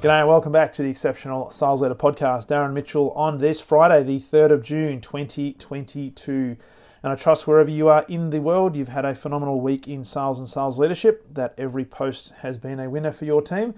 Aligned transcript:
G'day 0.00 0.20
and 0.20 0.28
welcome 0.28 0.50
back 0.50 0.72
to 0.72 0.82
the 0.82 0.88
Exceptional 0.88 1.50
Sales 1.50 1.82
Leader 1.82 1.94
Podcast. 1.94 2.46
Darren 2.46 2.72
Mitchell 2.72 3.10
on 3.10 3.36
this 3.36 3.60
Friday, 3.60 4.02
the 4.02 4.18
3rd 4.18 4.50
of 4.50 4.62
June 4.62 4.98
2022. 4.98 6.56
And 7.02 7.12
I 7.12 7.14
trust 7.14 7.46
wherever 7.46 7.68
you 7.68 7.88
are 7.88 8.06
in 8.08 8.30
the 8.30 8.40
world, 8.40 8.76
you've 8.76 8.88
had 8.88 9.04
a 9.04 9.14
phenomenal 9.14 9.60
week 9.60 9.86
in 9.86 10.02
sales 10.02 10.38
and 10.38 10.48
sales 10.48 10.78
leadership, 10.78 11.26
that 11.34 11.52
every 11.58 11.84
post 11.84 12.32
has 12.38 12.56
been 12.56 12.80
a 12.80 12.88
winner 12.88 13.12
for 13.12 13.26
your 13.26 13.42
team, 13.42 13.74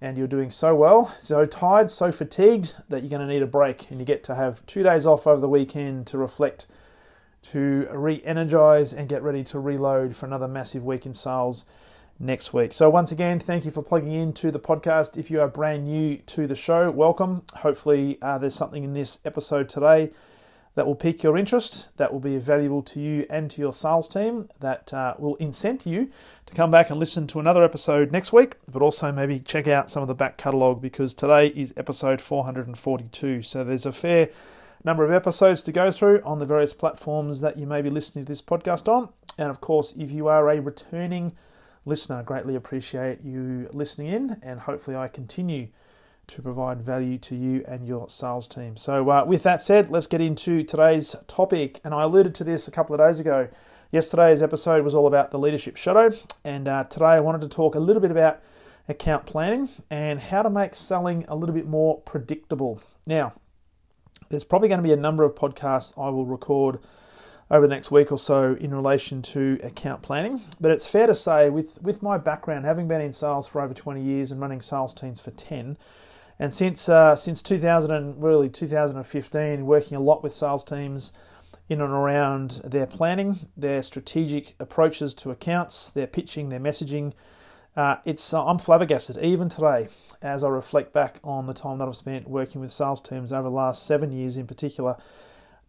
and 0.00 0.18
you're 0.18 0.26
doing 0.26 0.50
so 0.50 0.74
well, 0.74 1.14
so 1.20 1.46
tired, 1.46 1.88
so 1.88 2.10
fatigued 2.10 2.74
that 2.88 3.04
you're 3.04 3.10
going 3.10 3.24
to 3.24 3.32
need 3.32 3.42
a 3.42 3.46
break. 3.46 3.92
And 3.92 4.00
you 4.00 4.04
get 4.04 4.24
to 4.24 4.34
have 4.34 4.66
two 4.66 4.82
days 4.82 5.06
off 5.06 5.28
over 5.28 5.40
the 5.40 5.48
weekend 5.48 6.08
to 6.08 6.18
reflect, 6.18 6.66
to 7.42 7.86
re 7.92 8.20
energize, 8.24 8.92
and 8.92 9.08
get 9.08 9.22
ready 9.22 9.44
to 9.44 9.60
reload 9.60 10.16
for 10.16 10.26
another 10.26 10.48
massive 10.48 10.84
week 10.84 11.06
in 11.06 11.14
sales 11.14 11.64
next 12.20 12.52
week. 12.52 12.72
So, 12.72 12.90
once 12.90 13.10
again, 13.10 13.40
thank 13.40 13.64
you 13.64 13.70
for 13.70 13.82
plugging 13.82 14.12
into 14.12 14.50
the 14.50 14.60
podcast. 14.60 15.16
If 15.16 15.30
you 15.30 15.40
are 15.40 15.48
brand 15.48 15.86
new 15.86 16.18
to 16.18 16.46
the 16.46 16.54
show, 16.54 16.90
welcome. 16.90 17.42
Hopefully, 17.56 18.18
uh, 18.20 18.36
there's 18.36 18.54
something 18.54 18.84
in 18.84 18.92
this 18.92 19.18
episode 19.24 19.68
today 19.68 20.10
that 20.74 20.86
will 20.86 20.94
pique 20.94 21.22
your 21.22 21.36
interest, 21.36 21.88
that 21.96 22.12
will 22.12 22.20
be 22.20 22.36
valuable 22.36 22.82
to 22.82 23.00
you 23.00 23.26
and 23.28 23.50
to 23.50 23.60
your 23.60 23.72
sales 23.72 24.06
team, 24.06 24.48
that 24.60 24.92
uh, 24.94 25.14
will 25.18 25.34
incent 25.36 25.84
you 25.84 26.10
to 26.46 26.54
come 26.54 26.70
back 26.70 26.90
and 26.90 27.00
listen 27.00 27.26
to 27.26 27.40
another 27.40 27.64
episode 27.64 28.12
next 28.12 28.32
week, 28.32 28.54
but 28.70 28.82
also 28.82 29.10
maybe 29.10 29.40
check 29.40 29.66
out 29.66 29.90
some 29.90 30.02
of 30.02 30.06
the 30.06 30.14
back 30.14 30.36
catalogue 30.36 30.80
because 30.80 31.14
today 31.14 31.48
is 31.48 31.74
episode 31.76 32.20
442. 32.20 33.42
So, 33.42 33.64
there's 33.64 33.86
a 33.86 33.92
fair 33.92 34.28
number 34.84 35.04
of 35.04 35.10
episodes 35.10 35.62
to 35.62 35.72
go 35.72 35.90
through 35.90 36.20
on 36.22 36.38
the 36.38 36.46
various 36.46 36.74
platforms 36.74 37.40
that 37.40 37.56
you 37.56 37.66
may 37.66 37.80
be 37.80 37.90
listening 37.90 38.26
to 38.26 38.28
this 38.30 38.42
podcast 38.42 38.88
on. 38.92 39.08
And 39.38 39.48
of 39.48 39.60
course, 39.62 39.94
if 39.98 40.10
you 40.10 40.28
are 40.28 40.50
a 40.50 40.60
returning 40.60 41.32
listener. 41.84 42.22
Greatly 42.22 42.56
appreciate 42.56 43.22
you 43.22 43.68
listening 43.72 44.08
in, 44.08 44.40
and 44.42 44.60
hopefully, 44.60 44.96
I 44.96 45.08
continue 45.08 45.68
to 46.26 46.42
provide 46.42 46.80
value 46.80 47.18
to 47.18 47.34
you 47.34 47.64
and 47.66 47.86
your 47.86 48.08
sales 48.08 48.46
team. 48.46 48.76
So, 48.76 49.10
uh, 49.10 49.24
with 49.24 49.42
that 49.42 49.62
said, 49.62 49.90
let's 49.90 50.06
get 50.06 50.20
into 50.20 50.62
today's 50.62 51.16
topic. 51.26 51.80
And 51.84 51.92
I 51.92 52.04
alluded 52.04 52.34
to 52.36 52.44
this 52.44 52.68
a 52.68 52.70
couple 52.70 52.94
of 52.94 53.00
days 53.00 53.18
ago. 53.18 53.48
Yesterday's 53.90 54.40
episode 54.40 54.84
was 54.84 54.94
all 54.94 55.08
about 55.08 55.32
the 55.32 55.38
leadership 55.38 55.76
shadow, 55.76 56.12
and 56.44 56.68
uh, 56.68 56.84
today 56.84 57.06
I 57.06 57.20
wanted 57.20 57.40
to 57.40 57.48
talk 57.48 57.74
a 57.74 57.80
little 57.80 58.00
bit 58.00 58.12
about 58.12 58.40
account 58.88 59.26
planning 59.26 59.68
and 59.90 60.20
how 60.20 60.42
to 60.42 60.50
make 60.50 60.76
selling 60.76 61.24
a 61.26 61.34
little 61.34 61.54
bit 61.54 61.66
more 61.66 62.00
predictable. 62.02 62.80
Now, 63.04 63.32
there's 64.28 64.44
probably 64.44 64.68
going 64.68 64.78
to 64.78 64.86
be 64.86 64.92
a 64.92 64.96
number 64.96 65.24
of 65.24 65.34
podcasts 65.34 65.92
I 65.98 66.08
will 66.10 66.24
record 66.24 66.78
over 67.50 67.66
the 67.66 67.74
next 67.74 67.90
week 67.90 68.12
or 68.12 68.18
so 68.18 68.54
in 68.60 68.72
relation 68.72 69.22
to 69.22 69.58
account 69.62 70.02
planning. 70.02 70.40
But 70.60 70.70
it's 70.70 70.86
fair 70.86 71.06
to 71.06 71.14
say, 71.14 71.50
with, 71.50 71.82
with 71.82 72.02
my 72.02 72.16
background, 72.16 72.64
having 72.64 72.86
been 72.86 73.00
in 73.00 73.12
sales 73.12 73.48
for 73.48 73.60
over 73.60 73.74
20 73.74 74.00
years 74.00 74.30
and 74.30 74.40
running 74.40 74.60
sales 74.60 74.94
teams 74.94 75.20
for 75.20 75.32
10, 75.32 75.76
and 76.38 76.54
since 76.54 76.88
uh, 76.88 77.14
since 77.14 77.42
2000 77.42 77.90
and 77.90 78.22
really 78.22 78.48
2015, 78.48 79.66
working 79.66 79.96
a 79.96 80.00
lot 80.00 80.22
with 80.22 80.32
sales 80.32 80.64
teams 80.64 81.12
in 81.68 81.82
and 81.82 81.92
around 81.92 82.62
their 82.64 82.86
planning, 82.86 83.38
their 83.56 83.82
strategic 83.82 84.54
approaches 84.58 85.14
to 85.14 85.30
accounts, 85.30 85.90
their 85.90 86.06
pitching, 86.06 86.48
their 86.48 86.58
messaging. 86.58 87.12
Uh, 87.76 87.96
it's 88.06 88.32
uh, 88.32 88.44
I'm 88.44 88.58
flabbergasted 88.58 89.18
even 89.18 89.48
today 89.50 89.88
as 90.22 90.42
I 90.42 90.48
reflect 90.48 90.92
back 90.94 91.20
on 91.22 91.46
the 91.46 91.54
time 91.54 91.78
that 91.78 91.86
I've 91.86 91.96
spent 91.96 92.28
working 92.28 92.60
with 92.60 92.72
sales 92.72 93.00
teams 93.02 93.32
over 93.32 93.44
the 93.44 93.54
last 93.54 93.84
seven 93.84 94.10
years 94.10 94.36
in 94.36 94.46
particular 94.46 94.96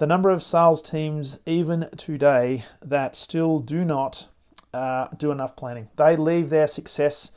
the 0.02 0.08
number 0.08 0.32
of 0.32 0.42
sales 0.42 0.82
teams, 0.82 1.40
even 1.46 1.88
today, 1.96 2.66
that 2.82 3.16
still 3.16 3.60
do 3.60 3.86
not 3.86 4.30
uh, 4.74 5.08
do 5.16 5.30
enough 5.30 5.56
planning. 5.56 5.90
They 5.96 6.16
leave 6.16 6.50
their 6.50 6.66
success 6.66 7.32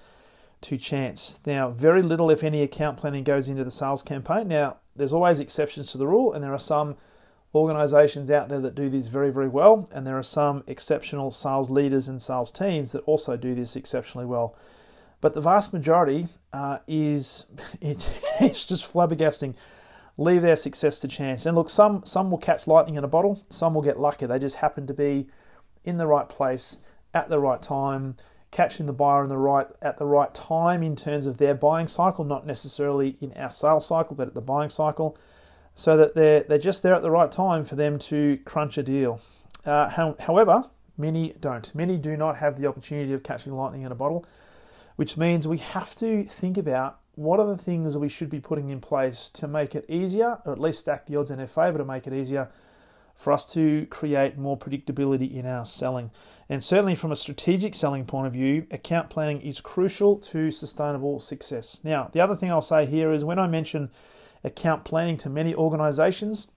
to 0.63 0.79
chance. 0.79 1.41
Now, 1.45 1.69
very 1.69 2.01
little, 2.01 2.31
if 2.31 2.43
any, 2.43 2.63
account 2.63 2.97
planning 2.97 3.23
goes 3.23 3.51
into 3.51 3.65
the 3.65 3.71
sales 3.71 4.03
campaign. 4.03 4.49
Now, 4.49 4.79
there's 4.97 5.13
always 5.13 5.41
exceptions 5.41 5.93
to 5.93 5.99
the 5.99 6.07
rule, 6.07 6.33
and 6.33 6.43
there 6.43 6.55
are 6.55 6.59
some 6.59 6.97
organizations 7.55 8.31
out 8.31 8.49
there 8.49 8.61
that 8.61 8.75
do 8.75 8.89
this 8.89 9.09
very, 9.09 9.31
very 9.31 9.49
well, 9.49 9.87
and 9.93 10.07
there 10.07 10.17
are 10.17 10.23
some 10.23 10.65
exceptional 10.67 11.31
sales 11.31 11.69
leaders 11.69 12.09
and 12.09 12.23
sales 12.23 12.51
teams 12.51 12.93
that 12.93 13.05
also 13.05 13.37
do 13.37 13.55
this 13.55 13.77
exceptionally 13.77 14.27
well. 14.27 14.57
But 15.21 15.35
the 15.35 15.43
vast 15.43 15.75
majority 15.75 16.29
uh, 16.55 16.79
is 16.89 17.45
it, 17.83 18.09
it's 18.41 18.65
just 18.65 18.91
flabbergasting 18.91 19.55
leave 20.17 20.43
their 20.43 20.57
success 20.57 21.01
to 21.01 21.09
chance. 21.09 21.47
And 21.47 21.57
look, 21.57 21.71
some 21.71 22.05
some 22.05 22.31
will 22.31 22.39
catch 22.39 22.67
lightning 22.67 22.97
in 22.97 23.05
a 23.05 23.09
bottle, 23.09 23.43
some 23.51 23.75
will 23.75 23.83
get 23.83 23.99
lucky. 23.99 24.27
They 24.27 24.39
just 24.39 24.57
happen 24.57 24.87
to 24.87 24.95
be 24.95 25.27
in 25.85 25.99
the 25.99 26.07
right 26.07 26.29
place 26.29 26.81
at 27.13 27.29
the 27.29 27.39
right 27.39 27.61
time, 27.61 28.17
catching 28.51 28.87
the 28.87 28.93
buyer 28.93 29.23
in 29.23 29.29
the 29.29 29.37
right 29.37 29.67
at 29.83 29.99
the 29.99 30.07
right 30.07 30.33
time 30.35 30.83
in 30.83 30.97
terms 30.97 31.27
of 31.27 31.39
their 31.39 31.55
buying 31.55 31.89
cycle, 31.89 32.25
not 32.25 32.47
necessarily 32.47 33.17
in 33.21 33.33
our 33.35 33.51
sales 33.51 33.87
cycle, 33.87 34.17
but 34.17 34.29
at 34.29 34.35
the 34.35 34.41
buying 34.41 34.71
cycle, 34.71 35.17
so 35.75 35.97
that 35.97 36.15
they're 36.15 36.43
they're 36.43 36.59
just 36.59 36.83
there 36.83 36.95
at 36.95 37.03
the 37.03 37.11
right 37.11 37.31
time 37.31 37.65
for 37.65 37.77
them 37.77 37.99
to 37.99 38.39
crunch 38.45 38.79
a 38.79 38.83
deal. 38.83 39.21
Uh, 39.65 39.89
how, 39.89 40.15
however, 40.21 40.65
many 40.97 41.35
don't. 41.41 41.75
Many 41.75 41.97
do 41.97 42.17
not 42.17 42.37
have 42.37 42.61
the 42.61 42.67
opportunity 42.67 43.13
of 43.15 43.23
catching 43.23 43.55
lightning 43.55 43.83
in 43.83 43.93
a 43.93 43.95
bottle, 43.95 44.27
which 44.97 45.17
means 45.17 45.49
we 45.49 45.59
have 45.59 45.95
to 45.97 46.25
think 46.25 46.59
about 46.59 46.99
what 47.17 47.41
are 47.41 47.47
the 47.47 47.57
things 47.57 47.97
we 47.97 48.09
should 48.09 48.31
be 48.31 48.41
putting 48.41 48.71
in 48.71 48.81
place 48.81 49.29
to 49.35 49.49
make 49.49 49.75
it 49.75 49.85
easier, 49.89 50.39
or 50.45 50.53
at 50.53 50.61
least 50.61 50.81
stack 50.81 51.07
the 51.07 51.17
odds 51.17 51.31
in 51.31 51.41
our 51.41 51.47
favour 51.47 51.79
to 51.79 51.85
make 51.85 52.07
it 52.07 52.13
easier 52.13 52.51
for 53.15 53.33
us 53.33 53.51
to 53.53 53.87
create 53.87 54.37
more 54.37 54.59
predictability 54.59 55.33
in 55.33 55.47
our 55.47 55.65
selling? 55.65 56.11
And 56.49 56.63
certainly 56.63 56.95
from 56.95 57.13
a 57.13 57.17
strategic 57.17 57.75
selling 57.75 58.05
point 58.05 58.27
of 58.27 58.33
view, 58.33 58.67
account 58.71 59.11
planning 59.11 59.41
is 59.41 59.61
crucial 59.61 60.17
to 60.19 60.51
sustainable 60.51 61.21
success. 61.21 61.81
Now, 61.85 62.11
the 62.13 62.21
other 62.21 62.37
thing 62.37 62.51
I'll 62.51 62.61
say 62.61 62.87
here 62.87 63.13
is 63.13 63.25
when 63.25 63.39
I 63.39 63.47
mention 63.47 63.91
account 64.43 64.85
planning 64.85 65.17
to 65.19 65.31
many 65.31 65.55
organizations, 65.55 66.49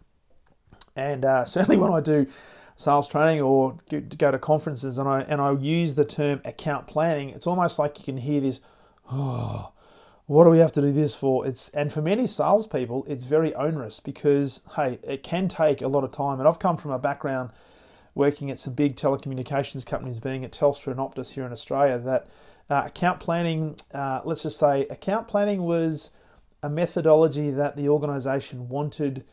and 0.96 1.24
uh, 1.24 1.46
certainly 1.46 1.78
when 1.78 1.94
I 1.94 2.02
do 2.02 2.28
sales 2.76 3.08
training 3.08 3.42
or 3.42 3.76
go 3.90 4.32
to 4.32 4.38
conferences 4.38 5.00
and 5.00 5.10
I 5.10 5.22
and 5.22 5.42
I 5.42 5.52
use 5.52 5.96
the 5.96 6.06
term 6.06 6.42
account 6.46 6.88
planning, 6.88 7.30
it's 7.30 7.48
almost 7.48 7.80
like 7.80 7.98
you 8.00 8.06
can 8.06 8.18
hear 8.18 8.42
this, 8.42 8.60
oh, 9.12 9.72
what 10.28 10.44
do 10.44 10.50
we 10.50 10.60
have 10.60 10.74
to 10.74 10.82
do 10.82 10.92
this 10.92 11.16
for? 11.16 11.48
It's 11.48 11.70
and 11.70 11.92
for 11.92 12.02
many 12.02 12.28
salespeople, 12.28 13.06
it's 13.08 13.24
very 13.24 13.56
onerous 13.56 14.02
because 14.02 14.62
hey, 14.76 15.00
it 15.02 15.24
can 15.24 15.48
take 15.48 15.82
a 15.82 15.88
lot 15.88 16.04
of 16.04 16.12
time. 16.12 16.40
And 16.40 16.48
I've 16.48 16.60
come 16.60 16.76
from 16.76 16.92
a 16.92 17.00
background 17.00 17.52
working 18.14 18.52
at 18.52 18.60
some 18.60 18.74
big 18.74 18.98
telecommunications 18.98 19.86
companies, 19.86 20.20
being 20.20 20.44
at 20.44 20.52
Telstra 20.52 20.88
and 20.88 21.00
Optus 21.00 21.32
here 21.32 21.46
in 21.46 21.54
Australia. 21.54 21.98
That 21.98 22.28
uh, 22.70 22.84
account 22.88 23.22
planning, 23.22 23.78
uh, 23.94 24.20
let's 24.26 24.44
just 24.44 24.60
say, 24.60 24.86
account 24.90 25.30
planning 25.30 25.64
was 25.64 26.10
a 26.62 26.70
methodology 26.70 27.50
that 27.52 27.78
the 27.78 27.88
organisation 27.88 28.68
wanted 28.68 29.24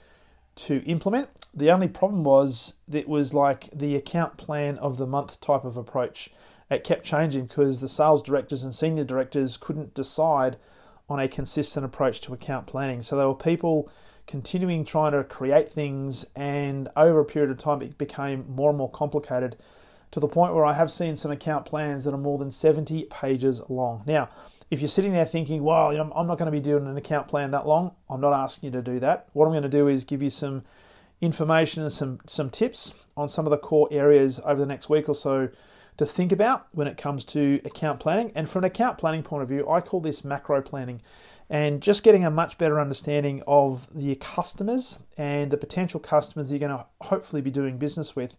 to 0.55 0.85
implement. 0.85 1.29
The 1.53 1.73
only 1.73 1.89
problem 1.89 2.23
was 2.23 2.75
that 2.87 2.99
it 2.99 3.09
was 3.09 3.35
like 3.35 3.69
the 3.73 3.97
account 3.97 4.37
plan 4.37 4.79
of 4.79 4.99
the 4.99 5.07
month 5.07 5.41
type 5.41 5.65
of 5.65 5.77
approach. 5.77 6.31
It 6.71 6.85
kept 6.85 7.05
changing 7.05 7.47
because 7.47 7.81
the 7.81 7.89
sales 7.89 8.23
directors 8.23 8.63
and 8.63 8.73
senior 8.73 9.05
directors 9.05 9.57
couldn't 9.57 9.95
decide 9.95 10.57
on 11.09 11.21
a 11.21 11.29
consistent 11.29 11.85
approach 11.85 12.21
to 12.23 12.33
account 12.33 12.67
planning. 12.67 13.03
So 13.03 13.17
there 13.17 13.29
were 13.29 13.35
people 13.35 13.91
continuing 14.27 14.85
trying 14.85 15.13
to 15.13 15.23
create 15.25 15.69
things, 15.69 16.25
and 16.35 16.89
over 16.97 17.21
a 17.21 17.25
period 17.25 17.51
of 17.51 17.59
time, 17.59 17.83
it 17.83 17.99
became 17.99 18.47
more 18.49 18.71
and 18.71 18.79
more 18.79 18.91
complicated 18.91 19.57
to 20.11 20.21
the 20.21 20.29
point 20.29 20.55
where 20.55 20.65
I 20.65 20.73
have 20.75 20.91
seen 20.91 21.17
some 21.17 21.31
account 21.31 21.67
plans 21.67 22.05
that 22.05 22.15
are 22.15 22.19
more 22.19 22.39
than 22.39 22.51
70 22.51 23.05
pages 23.05 23.61
long. 23.69 24.03
Now, 24.07 24.31
if 24.71 24.81
you're 24.81 24.89
sitting 24.89 25.13
there 25.13 25.27
thinking, 25.27 25.63
well, 25.63 25.93
you 25.93 25.99
know, 25.99 26.11
I'm 26.15 26.27
not 26.27 26.39
going 26.39 26.47
to 26.47 26.53
be 26.53 26.61
doing 26.61 26.87
an 26.87 26.97
account 26.97 27.29
plan 27.29 27.51
that 27.51 27.67
long, 27.67 27.93
I'm 28.09 28.21
not 28.21 28.33
asking 28.33 28.69
you 28.69 28.73
to 28.73 28.83
do 28.83 29.01
that. 29.01 29.29
What 29.33 29.47
I'm 29.47 29.53
going 29.53 29.63
to 29.65 29.69
do 29.69 29.89
is 29.89 30.05
give 30.05 30.23
you 30.23 30.31
some 30.31 30.63
information 31.21 31.83
and 31.83 31.93
some, 31.93 32.21
some 32.27 32.49
tips 32.49 32.95
on 33.17 33.29
some 33.29 33.47
of 33.47 33.51
the 33.51 33.59
core 33.59 33.89
areas 33.91 34.41
over 34.45 34.59
the 34.59 34.67
next 34.67 34.89
week 34.89 35.09
or 35.09 35.15
so 35.15 35.49
to 35.97 36.07
think 36.07 36.33
about 36.33 36.67
when 36.73 36.87
it 36.87 36.97
comes 36.97 37.25
to 37.27 37.61
account 37.65 38.01
planning. 38.01 38.33
And 38.35 38.49
from 38.49 38.61
an 38.61 38.67
account 38.67 38.99
planning 38.99 39.23
point 39.23 39.43
of 39.43 39.49
view, 39.49 39.69
I 39.69 39.81
call 39.81 40.01
this 40.01 40.25
macro 40.25 40.61
planning. 40.61 41.03
And 41.51 41.83
just 41.83 42.03
getting 42.03 42.25
a 42.25 42.31
much 42.31 42.59
better 42.59 42.81
understanding 42.81 43.43
of 43.47 43.87
the 43.95 44.15
customers 44.17 44.99
and 45.17 45.51
the 45.51 45.57
potential 45.57 46.01
customers 46.01 46.51
you're 46.51 46.59
going 46.59 46.71
to 46.71 46.87
hopefully 47.03 47.43
be 47.43 47.51
doing 47.51 47.79
business 47.79 48.17
with, 48.17 48.37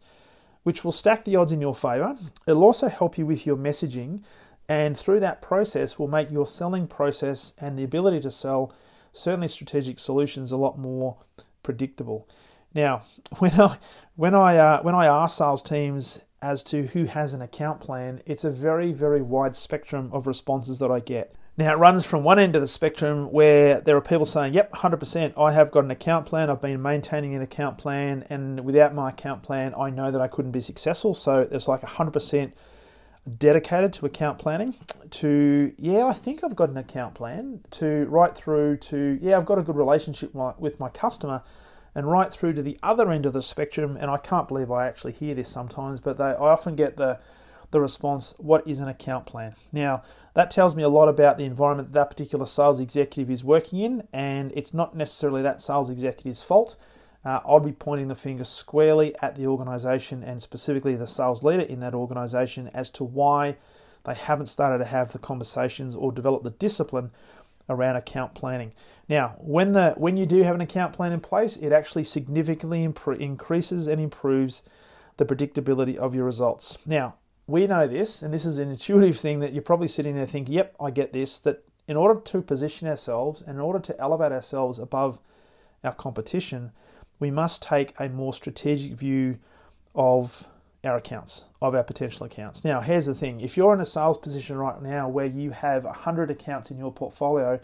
which 0.64 0.84
will 0.84 0.92
stack 0.92 1.24
the 1.24 1.36
odds 1.36 1.52
in 1.52 1.62
your 1.62 1.76
favor. 1.76 2.18
It'll 2.48 2.64
also 2.64 2.90
help 2.90 3.18
you 3.18 3.26
with 3.26 3.46
your 3.46 3.58
messaging. 3.58 4.24
And 4.68 4.98
through 4.98 5.20
that 5.20 5.42
process, 5.42 6.00
will 6.00 6.08
make 6.08 6.32
your 6.32 6.48
selling 6.48 6.88
process 6.88 7.54
and 7.60 7.78
the 7.78 7.84
ability 7.84 8.20
to 8.22 8.32
sell 8.32 8.74
certainly 9.14 9.48
strategic 9.48 10.00
solutions 10.00 10.52
a 10.52 10.58
lot 10.58 10.78
more 10.78 11.18
predictable. 11.64 12.28
Now, 12.74 13.04
when 13.40 13.60
I 13.60 13.78
when 14.16 14.34
I 14.36 14.58
uh, 14.58 14.82
when 14.82 14.96
I 14.96 15.06
ask 15.06 15.38
sales 15.38 15.64
teams 15.64 16.22
as 16.42 16.64
to 16.64 16.88
who 16.88 17.06
has 17.06 17.34
an 17.34 17.42
account 17.42 17.80
plan, 17.80 18.22
it's 18.26 18.44
a 18.44 18.52
very 18.52 18.92
very 18.92 19.22
wide 19.22 19.56
spectrum 19.56 20.10
of 20.14 20.28
responses 20.28 20.80
that 20.80 20.92
I 20.92 21.00
get. 21.00 21.36
Now, 21.58 21.72
it 21.72 21.78
runs 21.78 22.06
from 22.06 22.24
one 22.24 22.38
end 22.38 22.56
of 22.56 22.62
the 22.62 22.68
spectrum 22.68 23.32
where 23.32 23.80
there 23.80 23.96
are 23.96 24.02
people 24.02 24.26
saying, 24.26 24.54
Yep, 24.54 24.74
100%, 24.74 25.38
I 25.38 25.54
have 25.54 25.72
got 25.72 25.86
an 25.86 25.92
account 25.92 26.26
plan, 26.26 26.50
I've 26.50 26.62
been 26.62 26.82
maintaining 26.82 27.34
an 27.34 27.42
account 27.42 27.78
plan, 27.78 28.26
and 28.30 28.66
without 28.66 28.94
my 28.94 29.10
account 29.10 29.42
plan, 29.42 29.74
I 29.78 29.90
know 29.90 30.12
that 30.12 30.20
I 30.20 30.28
couldn't 30.28 30.52
be 30.52 30.60
successful. 30.60 31.14
So 31.14 31.46
there's 31.46 31.70
like 31.70 31.82
100% 31.82 32.52
dedicated 33.38 33.94
to 33.94 34.06
account 34.06 34.38
planning, 34.38 34.76
to, 35.12 35.74
yeah, 35.78 36.06
I 36.06 36.14
think 36.14 36.44
I've 36.44 36.58
got 36.58 36.70
an 36.70 36.78
account 36.78 37.16
plan, 37.16 37.62
to 37.72 38.06
right 38.10 38.36
through 38.36 38.78
to, 38.78 39.18
yeah, 39.22 39.38
I've 39.38 39.46
got 39.46 39.58
a 39.58 39.64
good 39.64 39.78
relationship 39.78 40.36
with 40.60 40.78
my 40.78 40.90
customer, 40.90 41.42
and 41.96 42.12
right 42.12 42.32
through 42.32 42.54
to 42.54 42.62
the 42.62 42.78
other 42.84 43.10
end 43.10 43.26
of 43.26 43.34
the 43.34 43.42
spectrum. 43.42 43.98
And 44.00 44.12
I 44.12 44.18
can't 44.18 44.48
believe 44.48 44.70
I 44.70 44.86
actually 44.86 45.14
hear 45.14 45.34
this 45.34 45.50
sometimes, 45.50 46.00
but 46.00 46.18
they, 46.18 46.26
I 46.26 46.34
often 46.34 46.76
get 46.76 46.98
the, 46.98 47.20
the 47.72 47.80
response, 47.80 48.36
What 48.38 48.68
is 48.68 48.82
an 48.82 48.90
account 48.90 49.26
plan? 49.26 49.56
Now, 49.72 50.04
that 50.34 50.52
tells 50.52 50.76
me 50.76 50.84
a 50.84 50.90
lot 50.90 51.08
about 51.08 51.38
the 51.38 51.46
environment 51.46 51.94
that 51.94 52.10
particular 52.10 52.46
sales 52.46 52.82
executive 52.82 53.32
is 53.32 53.44
working 53.44 53.80
in, 53.80 54.08
and 54.12 54.52
it's 54.54 54.74
not 54.74 54.96
necessarily 54.96 55.42
that 55.42 55.62
sales 55.62 55.90
executive's 55.90 56.44
fault. 56.44 56.76
Uh, 57.24 57.40
I'd 57.48 57.66
be 57.66 57.72
pointing 57.72 58.10
the 58.10 58.16
finger 58.16 58.44
squarely 58.44 59.16
at 59.22 59.36
the 59.36 59.48
organization 59.48 60.22
and 60.22 60.40
specifically 60.40 60.96
the 60.96 61.08
sales 61.08 61.42
leader 61.42 61.64
in 61.64 61.80
that 61.80 61.96
organization 61.96 62.70
as 62.74 62.92
to 62.92 63.04
why 63.04 63.56
they 64.04 64.14
haven't 64.14 64.46
started 64.46 64.78
to 64.78 64.86
have 64.86 65.12
the 65.12 65.18
conversations 65.18 65.96
or 65.96 66.12
develop 66.12 66.44
the 66.44 66.52
discipline 66.52 67.10
around 67.70 67.96
account 67.96 68.34
planning. 68.34 68.74
Now, 69.08 69.36
when 69.40 69.72
the 69.72 69.94
when 69.98 70.18
you 70.18 70.26
do 70.26 70.44
have 70.44 70.56
an 70.56 70.62
account 70.62 70.94
plan 70.94 71.12
in 71.12 71.20
place, 71.20 71.58
it 71.58 71.72
actually 71.72 72.04
significantly 72.04 72.88
impre- 72.88 73.20
increases 73.20 73.88
and 73.88 74.02
improves 74.02 74.64
the 75.18 75.26
predictability 75.26 75.96
of 75.96 76.16
your 76.16 76.26
results. 76.26 76.78
Now, 76.86 77.18
we 77.48 77.68
know 77.68 77.88
this, 77.88 78.22
and 78.22 78.34
this 78.34 78.46
is 78.46 78.58
an 78.58 78.70
intuitive 78.70 79.18
thing 79.18 79.40
that 79.40 79.54
you're 79.54 79.62
probably 79.62 79.88
sitting 79.88 80.16
there 80.16 80.26
thinking, 80.26 80.56
yep, 80.56 80.76
I 80.80 80.90
get 80.92 81.14
this, 81.14 81.38
that 81.40 81.64
in 81.88 81.96
order 81.96 82.20
to 82.20 82.42
position 82.42 82.88
ourselves 82.88 83.42
and 83.42 83.52
in 83.52 83.62
order 83.62 83.80
to 83.80 84.00
elevate 84.00 84.32
ourselves 84.32 84.80
above 84.80 85.20
our 85.84 85.94
competition, 85.94 86.72
we 87.20 87.30
must 87.30 87.62
take 87.62 87.94
a 88.00 88.10
more 88.10 88.34
strategic 88.34 88.94
view 88.94 89.38
of 89.94 90.48
our 90.86 90.98
accounts, 90.98 91.46
of 91.62 91.76
our 91.76 91.84
potential 91.84 92.26
accounts. 92.26 92.64
Now, 92.64 92.82
here's 92.82 93.06
the 93.06 93.16
thing 93.16 93.42
if 93.42 93.58
you're 93.58 93.74
in 93.74 93.82
a 93.82 93.86
sales 93.86 94.18
position 94.18 94.58
right 94.58 94.82
now 94.82 95.08
where 95.10 95.26
you 95.26 95.52
have 95.52 95.84
100 95.84 96.32
accounts 96.32 96.72
in 96.72 96.78
your 96.78 96.92
portfolio, 96.92 97.60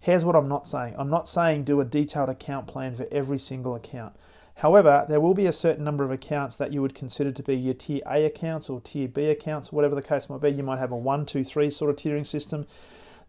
here's 0.00 0.24
what 0.24 0.36
I'm 0.36 0.48
not 0.48 0.66
saying. 0.66 0.94
I'm 0.98 1.10
not 1.10 1.28
saying 1.28 1.64
do 1.64 1.80
a 1.80 1.84
detailed 1.84 2.28
account 2.28 2.66
plan 2.66 2.94
for 2.94 3.06
every 3.10 3.38
single 3.38 3.74
account. 3.74 4.14
However, 4.56 5.06
there 5.08 5.20
will 5.20 5.34
be 5.34 5.46
a 5.46 5.52
certain 5.52 5.84
number 5.84 6.04
of 6.04 6.10
accounts 6.10 6.56
that 6.56 6.72
you 6.72 6.82
would 6.82 6.94
consider 6.94 7.32
to 7.32 7.42
be 7.42 7.56
your 7.56 7.74
tier 7.74 8.02
A 8.06 8.24
accounts 8.24 8.68
or 8.68 8.80
tier 8.80 9.08
B 9.08 9.26
accounts, 9.26 9.72
whatever 9.72 9.94
the 9.94 10.02
case 10.02 10.28
might 10.28 10.40
be. 10.40 10.50
You 10.50 10.62
might 10.62 10.78
have 10.78 10.92
a 10.92 10.96
one, 10.96 11.24
two, 11.24 11.42
three 11.42 11.70
sort 11.70 11.90
of 11.90 11.96
tiering 11.96 12.26
system. 12.26 12.66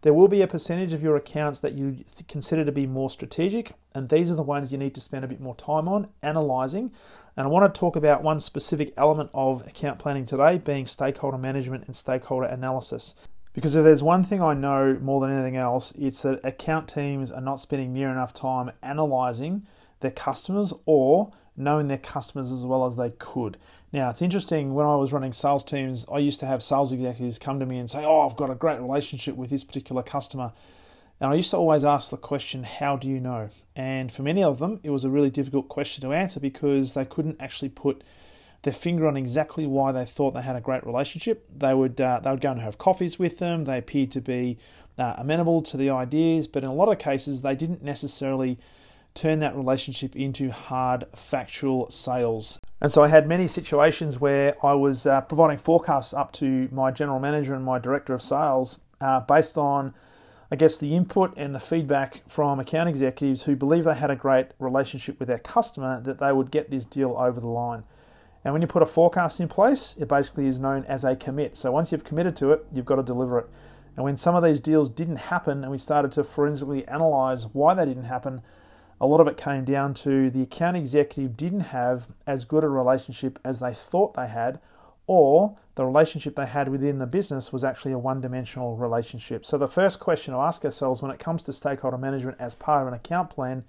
There 0.02 0.12
will 0.12 0.28
be 0.28 0.42
a 0.42 0.46
percentage 0.46 0.92
of 0.92 1.02
your 1.02 1.16
accounts 1.16 1.60
that 1.60 1.72
you 1.72 2.04
consider 2.28 2.62
to 2.66 2.72
be 2.72 2.86
more 2.86 3.08
strategic, 3.08 3.72
and 3.94 4.10
these 4.10 4.30
are 4.30 4.34
the 4.34 4.42
ones 4.42 4.70
you 4.70 4.76
need 4.76 4.94
to 4.96 5.00
spend 5.00 5.24
a 5.24 5.28
bit 5.28 5.40
more 5.40 5.54
time 5.54 5.88
on 5.88 6.08
analyzing. 6.20 6.92
And 7.36 7.46
I 7.46 7.50
want 7.50 7.72
to 7.72 7.78
talk 7.78 7.96
about 7.96 8.22
one 8.22 8.38
specific 8.38 8.92
element 8.96 9.30
of 9.34 9.66
account 9.66 9.98
planning 9.98 10.24
today, 10.24 10.58
being 10.58 10.86
stakeholder 10.86 11.38
management 11.38 11.86
and 11.86 11.96
stakeholder 11.96 12.46
analysis. 12.46 13.14
Because 13.52 13.74
if 13.74 13.84
there's 13.84 14.02
one 14.02 14.24
thing 14.24 14.42
I 14.42 14.54
know 14.54 14.98
more 15.00 15.20
than 15.20 15.32
anything 15.32 15.56
else, 15.56 15.92
it's 15.98 16.22
that 16.22 16.44
account 16.44 16.88
teams 16.88 17.30
are 17.30 17.40
not 17.40 17.60
spending 17.60 17.92
near 17.92 18.10
enough 18.10 18.34
time 18.34 18.70
analyzing 18.82 19.66
their 20.00 20.10
customers 20.10 20.74
or 20.86 21.32
knowing 21.56 21.88
their 21.88 21.98
customers 21.98 22.50
as 22.50 22.66
well 22.66 22.84
as 22.84 22.96
they 22.96 23.10
could. 23.10 23.56
Now, 23.92 24.10
it's 24.10 24.22
interesting 24.22 24.74
when 24.74 24.86
I 24.86 24.96
was 24.96 25.12
running 25.12 25.32
sales 25.32 25.64
teams, 25.64 26.04
I 26.12 26.18
used 26.18 26.40
to 26.40 26.46
have 26.46 26.62
sales 26.64 26.92
executives 26.92 27.38
come 27.38 27.60
to 27.60 27.66
me 27.66 27.78
and 27.78 27.88
say, 27.88 28.04
Oh, 28.04 28.22
I've 28.22 28.36
got 28.36 28.50
a 28.50 28.56
great 28.56 28.80
relationship 28.80 29.36
with 29.36 29.50
this 29.50 29.62
particular 29.62 30.02
customer. 30.02 30.52
And 31.24 31.32
I 31.32 31.36
used 31.36 31.52
to 31.52 31.56
always 31.56 31.86
ask 31.86 32.10
the 32.10 32.18
question, 32.18 32.64
How 32.64 32.98
do 32.98 33.08
you 33.08 33.18
know? 33.18 33.48
And 33.74 34.12
for 34.12 34.22
many 34.22 34.44
of 34.44 34.58
them, 34.58 34.78
it 34.82 34.90
was 34.90 35.04
a 35.04 35.08
really 35.08 35.30
difficult 35.30 35.70
question 35.70 36.02
to 36.02 36.12
answer 36.12 36.38
because 36.38 36.92
they 36.92 37.06
couldn't 37.06 37.40
actually 37.40 37.70
put 37.70 38.04
their 38.60 38.74
finger 38.74 39.08
on 39.08 39.16
exactly 39.16 39.66
why 39.66 39.90
they 39.90 40.04
thought 40.04 40.34
they 40.34 40.42
had 40.42 40.54
a 40.54 40.60
great 40.60 40.84
relationship. 40.84 41.48
They 41.50 41.72
would 41.72 41.98
uh, 41.98 42.20
they 42.22 42.30
would 42.30 42.42
go 42.42 42.50
and 42.50 42.60
have 42.60 42.76
coffees 42.76 43.18
with 43.18 43.38
them. 43.38 43.64
They 43.64 43.78
appeared 43.78 44.10
to 44.10 44.20
be 44.20 44.58
uh, 44.98 45.14
amenable 45.16 45.62
to 45.62 45.78
the 45.78 45.88
ideas, 45.88 46.46
but 46.46 46.62
in 46.62 46.68
a 46.68 46.74
lot 46.74 46.90
of 46.90 46.98
cases, 46.98 47.40
they 47.40 47.54
didn't 47.54 47.82
necessarily 47.82 48.58
turn 49.14 49.38
that 49.38 49.56
relationship 49.56 50.14
into 50.14 50.50
hard 50.50 51.06
factual 51.16 51.88
sales. 51.88 52.60
And 52.82 52.92
so 52.92 53.02
I 53.02 53.08
had 53.08 53.26
many 53.26 53.46
situations 53.46 54.20
where 54.20 54.62
I 54.62 54.74
was 54.74 55.06
uh, 55.06 55.22
providing 55.22 55.56
forecasts 55.56 56.12
up 56.12 56.32
to 56.32 56.68
my 56.70 56.90
general 56.90 57.18
manager 57.18 57.54
and 57.54 57.64
my 57.64 57.78
director 57.78 58.12
of 58.12 58.20
sales 58.20 58.80
uh, 59.00 59.20
based 59.20 59.56
on, 59.56 59.94
I 60.54 60.56
guess, 60.56 60.78
the 60.78 60.94
input 60.94 61.34
and 61.36 61.52
the 61.52 61.58
feedback 61.58 62.22
from 62.28 62.60
account 62.60 62.88
executives 62.88 63.42
who 63.42 63.56
believe 63.56 63.82
they 63.82 63.94
had 63.96 64.12
a 64.12 64.14
great 64.14 64.52
relationship 64.60 65.18
with 65.18 65.26
their 65.26 65.40
customer 65.40 66.00
that 66.02 66.20
they 66.20 66.30
would 66.30 66.52
get 66.52 66.70
this 66.70 66.84
deal 66.84 67.16
over 67.18 67.40
the 67.40 67.48
line. 67.48 67.82
And 68.44 68.52
when 68.52 68.62
you 68.62 68.68
put 68.68 68.80
a 68.80 68.86
forecast 68.86 69.40
in 69.40 69.48
place, 69.48 69.96
it 69.98 70.06
basically 70.06 70.46
is 70.46 70.60
known 70.60 70.84
as 70.84 71.04
a 71.04 71.16
commit. 71.16 71.56
So 71.56 71.72
once 71.72 71.90
you've 71.90 72.04
committed 72.04 72.36
to 72.36 72.52
it, 72.52 72.64
you've 72.72 72.84
got 72.84 72.94
to 72.94 73.02
deliver 73.02 73.40
it. 73.40 73.48
And 73.96 74.04
when 74.04 74.16
some 74.16 74.36
of 74.36 74.44
these 74.44 74.60
deals 74.60 74.90
didn't 74.90 75.16
happen 75.16 75.64
and 75.64 75.72
we 75.72 75.78
started 75.78 76.12
to 76.12 76.22
forensically 76.22 76.86
analyze 76.86 77.48
why 77.52 77.74
they 77.74 77.86
didn't 77.86 78.04
happen, 78.04 78.40
a 79.00 79.08
lot 79.08 79.20
of 79.20 79.26
it 79.26 79.36
came 79.36 79.64
down 79.64 79.92
to 79.94 80.30
the 80.30 80.42
account 80.42 80.76
executive 80.76 81.36
didn't 81.36 81.74
have 81.74 82.10
as 82.28 82.44
good 82.44 82.62
a 82.62 82.68
relationship 82.68 83.40
as 83.44 83.58
they 83.58 83.74
thought 83.74 84.14
they 84.14 84.28
had, 84.28 84.60
or 85.06 85.56
the 85.74 85.84
relationship 85.84 86.36
they 86.36 86.46
had 86.46 86.68
within 86.68 86.98
the 86.98 87.06
business 87.06 87.52
was 87.52 87.64
actually 87.64 87.92
a 87.92 87.98
one 87.98 88.20
dimensional 88.20 88.76
relationship. 88.76 89.44
So, 89.44 89.58
the 89.58 89.68
first 89.68 89.98
question 89.98 90.34
to 90.34 90.40
ask 90.40 90.64
ourselves 90.64 91.02
when 91.02 91.10
it 91.10 91.18
comes 91.18 91.42
to 91.44 91.52
stakeholder 91.52 91.98
management 91.98 92.36
as 92.40 92.54
part 92.54 92.82
of 92.82 92.88
an 92.88 92.94
account 92.94 93.30
plan 93.30 93.64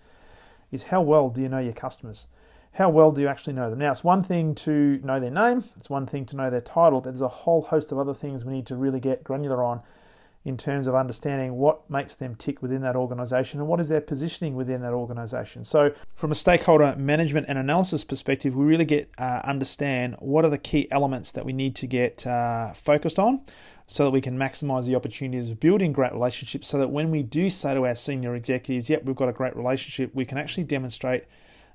is 0.72 0.84
how 0.84 1.02
well 1.02 1.30
do 1.30 1.42
you 1.42 1.50
know 1.50 1.60
your 1.60 1.74
customers? 1.74 2.28
How 2.74 2.90
well 2.90 3.12
do 3.12 3.22
you 3.22 3.28
actually 3.28 3.54
know 3.54 3.70
them? 3.70 3.80
Now, 3.80 3.92
it's 3.92 4.04
one 4.04 4.22
thing 4.22 4.54
to 4.56 5.00
know 5.04 5.20
their 5.20 5.32
name, 5.32 5.64
it's 5.78 5.90
one 5.90 6.06
thing 6.06 6.26
to 6.28 6.36
know 6.36 6.50
their 6.50 6.62
title, 6.62 7.02
but 7.02 7.12
there's 7.12 7.22
a 7.22 7.28
whole 7.28 7.64
host 7.64 7.92
of 7.92 7.98
other 7.98 8.14
things 8.14 8.44
we 8.44 8.54
need 8.54 8.66
to 8.68 8.76
really 8.76 9.00
get 9.00 9.24
granular 9.24 9.64
on 9.64 9.82
in 10.46 10.58
terms 10.58 10.86
of 10.86 10.94
understanding 10.94 11.56
what 11.56 11.90
makes 11.90 12.16
them 12.16 12.36
tick 12.36 12.62
within 12.62 12.82
that 12.84 12.96
organization 12.96 13.60
and 13.60 13.68
what 13.68 13.80
is 13.80 13.90
their 13.90 14.00
positioning 14.00 14.56
within 14.56 14.82
that 14.82 14.94
organization. 14.94 15.64
So, 15.64 15.92
from 16.14 16.32
a 16.32 16.36
stakeholder 16.36 16.96
management 16.96 17.48
and 17.50 17.58
analysis 17.58 18.04
perspective, 18.04 18.56
we 18.56 18.64
really 18.64 18.86
get 18.86 19.10
uh, 19.18 19.42
understand 19.44 20.16
what 20.20 20.46
are 20.46 20.50
the 20.50 20.60
key 20.60 20.88
elements 20.92 21.32
that 21.32 21.46
we 21.46 21.52
need 21.52 21.75
to 21.78 21.88
get 21.88 22.25
uh, 22.28 22.74
focused 22.74 23.18
on 23.18 23.42
so 23.88 24.06
that 24.06 24.12
we 24.12 24.22
can 24.22 24.38
maximize 24.38 24.86
the 24.86 24.96
opportunities 24.96 25.50
of 25.50 25.60
building 25.60 25.92
great 25.92 26.14
relationships 26.14 26.68
so 26.68 26.78
that 26.78 26.90
when 26.90 27.10
we 27.10 27.24
do 27.24 27.50
say 27.50 27.74
to 27.74 27.86
our 27.86 27.96
senior 27.96 28.36
executives, 28.36 28.90
yep, 28.90 29.04
we've 29.04 29.16
got 29.16 29.30
a 29.30 29.34
great 29.34 29.56
relationship, 29.56 30.14
we 30.14 30.25
can 30.25 30.38
actually 30.38 30.64
demonstrate 30.64 31.25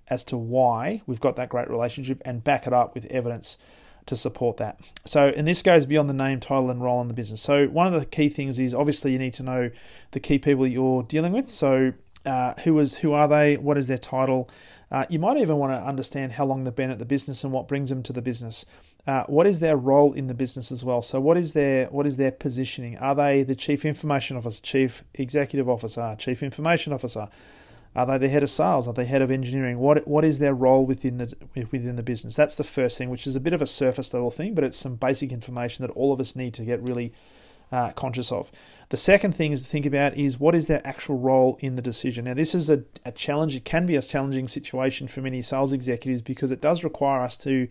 as 0.09 0.25
to 0.25 0.37
why 0.37 1.03
we've 1.07 1.21
got 1.21 1.37
that 1.37 1.49
great 1.49 1.69
relationship 1.69 2.21
and 2.25 2.43
back 2.43 2.67
it 2.67 2.73
up 2.73 2.95
with 2.95 3.05
evidence 3.07 3.59
to 4.11 4.17
support 4.17 4.57
that. 4.59 4.79
So, 5.07 5.29
and 5.29 5.47
this 5.47 5.63
goes 5.63 5.87
beyond 5.87 6.11
the 6.11 6.15
name, 6.15 6.41
title, 6.41 6.69
and 6.69 6.83
role 6.83 7.01
in 7.01 7.09
the 7.09 7.15
business. 7.15 7.41
So, 7.41 7.67
one 7.67 7.93
of 7.93 7.99
the 7.99 8.05
key 8.05 8.29
things 8.29 8.59
is 8.59 8.75
obviously 8.75 9.13
you 9.13 9.19
need 9.19 9.35
to 9.35 9.45
know 9.45 9.71
the 10.11 10.21
key 10.21 10.39
people 10.39 10.67
you're 10.67 11.05
dealing 11.05 11.33
with. 11.33 11.49
So, 11.49 11.93
uh, 12.27 12.55
who 12.65 12.79
is 12.81 12.99
who 12.99 13.13
are 13.13 13.29
they? 13.29 13.57
What 13.57 13.79
is 13.79 13.87
their 13.87 13.99
title? 13.99 14.51
Uh, 14.91 15.07
you 15.09 15.21
might 15.21 15.37
even 15.37 15.57
want 15.57 15.73
to 15.73 15.79
understand 15.79 16.33
how 16.33 16.45
long 16.45 16.65
they've 16.65 16.75
been 16.75 16.91
at 16.91 16.99
the 16.99 17.05
business 17.05 17.45
and 17.45 17.53
what 17.53 17.69
brings 17.69 17.89
them 17.89 18.03
to 18.03 18.13
the 18.13 18.21
business. 18.21 18.67
Uh, 19.07 19.23
what 19.29 19.47
is 19.47 19.61
their 19.61 19.77
role 19.77 20.13
in 20.13 20.27
the 20.27 20.35
business 20.35 20.73
as 20.73 20.85
well? 20.85 21.03
So, 21.03 21.21
what 21.21 21.37
is 21.37 21.53
their 21.53 21.87
what 21.87 22.05
is 22.05 22.17
their 22.17 22.33
positioning? 22.33 22.99
Are 22.99 23.15
they 23.15 23.45
the 23.45 23.55
chief 23.55 23.85
information 23.85 24.37
officer, 24.37 24.61
chief 24.61 25.05
executive 25.15 25.69
officer, 25.69 26.17
chief 26.19 26.43
information 26.43 26.93
officer? 26.93 27.29
Are 27.95 28.07
they 28.07 28.19
the 28.19 28.29
head 28.29 28.45
of 28.45 28.51
sales? 28.51 28.87
Are 28.87 28.95
they 28.95 29.05
head 29.05 29.23
of 29.23 29.31
engineering? 29.31 29.79
What 29.79 30.07
what 30.07 30.25
is 30.25 30.39
their 30.39 30.55
role 30.55 30.87
within 30.87 31.19
the 31.19 31.35
within 31.55 31.97
the 31.97 32.03
business? 32.03 32.37
That's 32.37 32.55
the 32.55 32.65
first 32.65 32.97
thing, 32.97 33.11
which 33.11 33.27
is 33.27 33.35
a 33.35 33.41
bit 33.41 33.53
of 33.53 33.63
a 33.63 33.67
surface 33.67 34.15
level 34.15 34.31
thing, 34.31 34.55
but 34.55 34.65
it's 34.65 34.77
some 34.77 34.95
basic 34.95 35.33
information 35.33 35.85
that 35.85 35.93
all 35.93 36.13
of 36.13 36.21
us 36.21 36.37
need 36.37 36.55
to 36.55 36.65
get 36.65 36.81
really 36.83 37.13
uh, 37.73 37.91
conscious 37.93 38.31
of. 38.31 38.51
The 38.91 38.97
second 38.97 39.35
thing 39.35 39.53
is 39.53 39.63
to 39.63 39.69
think 39.69 39.87
about 39.87 40.17
is 40.17 40.41
what 40.41 40.55
is 40.55 40.67
their 40.67 40.87
actual 40.87 41.19
role 41.19 41.57
in 41.61 41.77
the 41.77 41.83
decision. 41.83 42.25
Now, 42.25 42.35
this 42.35 42.55
is 42.55 42.71
a, 42.71 42.85
a 43.05 43.13
challenge. 43.13 43.55
It 43.55 43.65
can 43.65 43.87
be 43.87 43.97
a 43.97 44.03
challenging 44.03 44.49
situation 44.49 45.09
for 45.09 45.21
many 45.21 45.43
sales 45.43 45.73
executives 45.73 46.23
because 46.23 46.51
it 46.51 46.61
does 46.61 46.83
require 46.83 47.23
us 47.23 47.37
to 47.39 47.69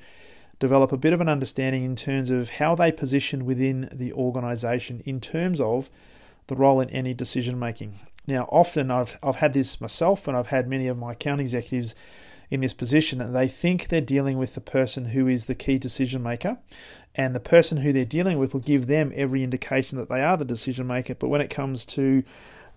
develop 0.60 0.92
a 0.92 0.98
bit 0.98 1.14
of 1.14 1.22
an 1.22 1.30
understanding 1.30 1.84
in 1.84 1.96
terms 1.96 2.32
of 2.32 2.50
how 2.52 2.76
they 2.76 2.92
position 2.92 3.46
within 3.46 3.90
the 3.92 4.12
organization 4.14 5.02
in 5.06 5.22
terms 5.22 5.62
of 5.62 5.90
the 6.48 6.56
role 6.56 6.82
in 6.82 6.90
any 6.90 7.14
decision 7.14 7.58
making. 7.58 8.00
Now, 8.30 8.48
often 8.52 8.92
I've, 8.92 9.18
I've 9.24 9.38
had 9.38 9.54
this 9.54 9.82
myself, 9.82 10.28
and 10.28 10.38
I've 10.38 10.48
had 10.48 10.70
many 10.70 10.88
of 10.88 11.00
my 11.00 11.14
account 11.14 11.42
executives 11.42 11.96
in 12.52 12.62
this 12.62 12.76
position, 12.76 13.22
and 13.22 13.36
they 13.36 13.48
think 13.48 13.88
they're 13.88 14.02
dealing 14.02 14.38
with 14.38 14.54
the 14.54 14.62
person 14.62 15.06
who 15.06 15.28
is 15.28 15.46
the 15.46 15.56
key 15.56 15.80
decision 15.80 16.22
maker, 16.22 16.60
and 17.16 17.36
the 17.36 17.40
person 17.40 17.80
who 17.80 17.92
they're 17.92 18.06
dealing 18.06 18.38
with 18.38 18.54
will 18.54 18.62
give 18.62 18.86
them 18.86 19.12
every 19.16 19.44
indication 19.44 19.98
that 19.98 20.10
they 20.10 20.22
are 20.22 20.38
the 20.38 20.46
decision 20.46 20.86
maker. 20.86 21.16
But 21.16 21.30
when 21.30 21.42
it 21.42 21.50
comes 21.50 21.86
to 21.88 22.24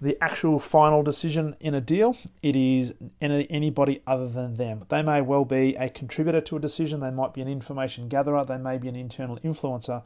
the 0.00 0.16
actual 0.22 0.58
final 0.58 1.02
decision 1.02 1.54
in 1.60 1.74
a 1.74 1.82
deal, 1.82 2.16
it 2.42 2.56
is 2.56 2.94
anybody 3.20 4.02
other 4.06 4.28
than 4.28 4.54
them. 4.54 4.84
They 4.88 5.02
may 5.02 5.20
well 5.20 5.44
be 5.44 5.76
a 5.76 5.90
contributor 5.90 6.40
to 6.40 6.56
a 6.56 6.60
decision, 6.60 7.00
they 7.00 7.10
might 7.10 7.34
be 7.34 7.42
an 7.42 7.48
information 7.48 8.08
gatherer, 8.08 8.46
they 8.46 8.56
may 8.56 8.78
be 8.78 8.88
an 8.88 8.96
internal 8.96 9.36
influencer, 9.40 10.02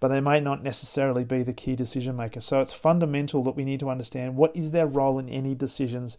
but 0.00 0.08
they 0.08 0.20
may 0.20 0.40
not 0.40 0.62
necessarily 0.62 1.24
be 1.24 1.42
the 1.42 1.52
key 1.52 1.74
decision 1.74 2.16
maker. 2.16 2.40
So 2.40 2.60
it's 2.60 2.72
fundamental 2.72 3.42
that 3.44 3.56
we 3.56 3.64
need 3.64 3.80
to 3.80 3.90
understand 3.90 4.36
what 4.36 4.54
is 4.54 4.70
their 4.70 4.86
role 4.86 5.18
in 5.18 5.28
any 5.28 5.54
decisions 5.54 6.18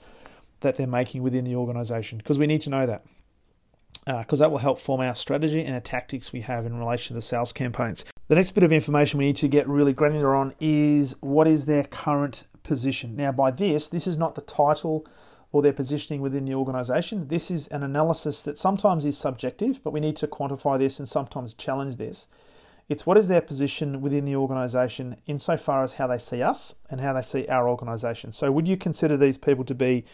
that 0.62 0.78
they're 0.78 0.88
making 0.88 1.22
within 1.22 1.44
the 1.44 1.56
organization, 1.56 2.18
because 2.18 2.40
we 2.40 2.48
need 2.48 2.62
to 2.62 2.70
know 2.70 2.86
that. 2.86 3.04
Because 4.06 4.40
uh, 4.40 4.46
that 4.46 4.52
will 4.52 4.60
help 4.60 4.80
form 4.80 5.02
our 5.02 5.16
strategy 5.16 5.62
and 5.64 5.74
our 5.74 5.82
tactics 5.82 6.32
we 6.32 6.42
have 6.42 6.66
in 6.66 6.78
relation 6.78 7.10
to 7.10 7.14
the 7.16 7.22
sales 7.22 7.52
campaigns. 7.52 8.06
The 8.30 8.36
next 8.36 8.52
bit 8.52 8.64
of 8.64 8.72
information 8.72 9.20
we 9.20 9.26
need 9.26 9.36
to 9.38 9.48
get 9.48 9.68
really 9.68 9.94
granular 9.94 10.34
on 10.34 10.54
is 10.60 11.16
what 11.20 11.48
is 11.48 11.66
their 11.66 11.84
current 11.84 12.46
position. 12.64 13.16
Now, 13.16 13.32
by 13.32 13.52
this, 13.52 13.90
this 13.90 14.08
is 14.08 14.18
not 14.18 14.36
the 14.36 14.42
title 14.42 15.06
or 15.52 15.62
their 15.62 15.74
positioning 15.74 16.22
within 16.22 16.46
the 16.46 16.54
organization. 16.54 17.28
This 17.28 17.52
is 17.52 17.68
an 17.68 17.84
analysis 17.84 18.44
that 18.44 18.58
sometimes 18.58 19.06
is 19.06 19.18
subjective, 19.18 19.84
but 19.84 19.92
we 19.92 20.00
need 20.00 20.16
to 20.18 20.28
quantify 20.28 20.78
this 20.78 21.00
and 21.00 21.08
sometimes 21.08 21.54
challenge 21.54 21.98
this. 21.98 22.28
It's 22.90 23.06
what 23.06 23.18
is 23.18 23.28
their 23.28 23.42
position 23.42 24.00
within 24.02 24.24
the 24.24 24.38
organization 24.38 25.18
insofar 25.26 25.84
as 25.84 25.94
how 25.94 26.08
they 26.08 26.18
see 26.18 26.42
us 26.42 26.74
and 26.90 27.02
how 27.02 27.14
they 27.14 27.22
see 27.22 27.46
our 27.48 27.68
organization. 27.68 28.32
So, 28.32 28.50
would 28.52 28.68
you 28.68 28.78
consider 28.78 29.18
these 29.18 29.38
people 29.38 29.66
to 29.66 29.76
be 29.76 30.06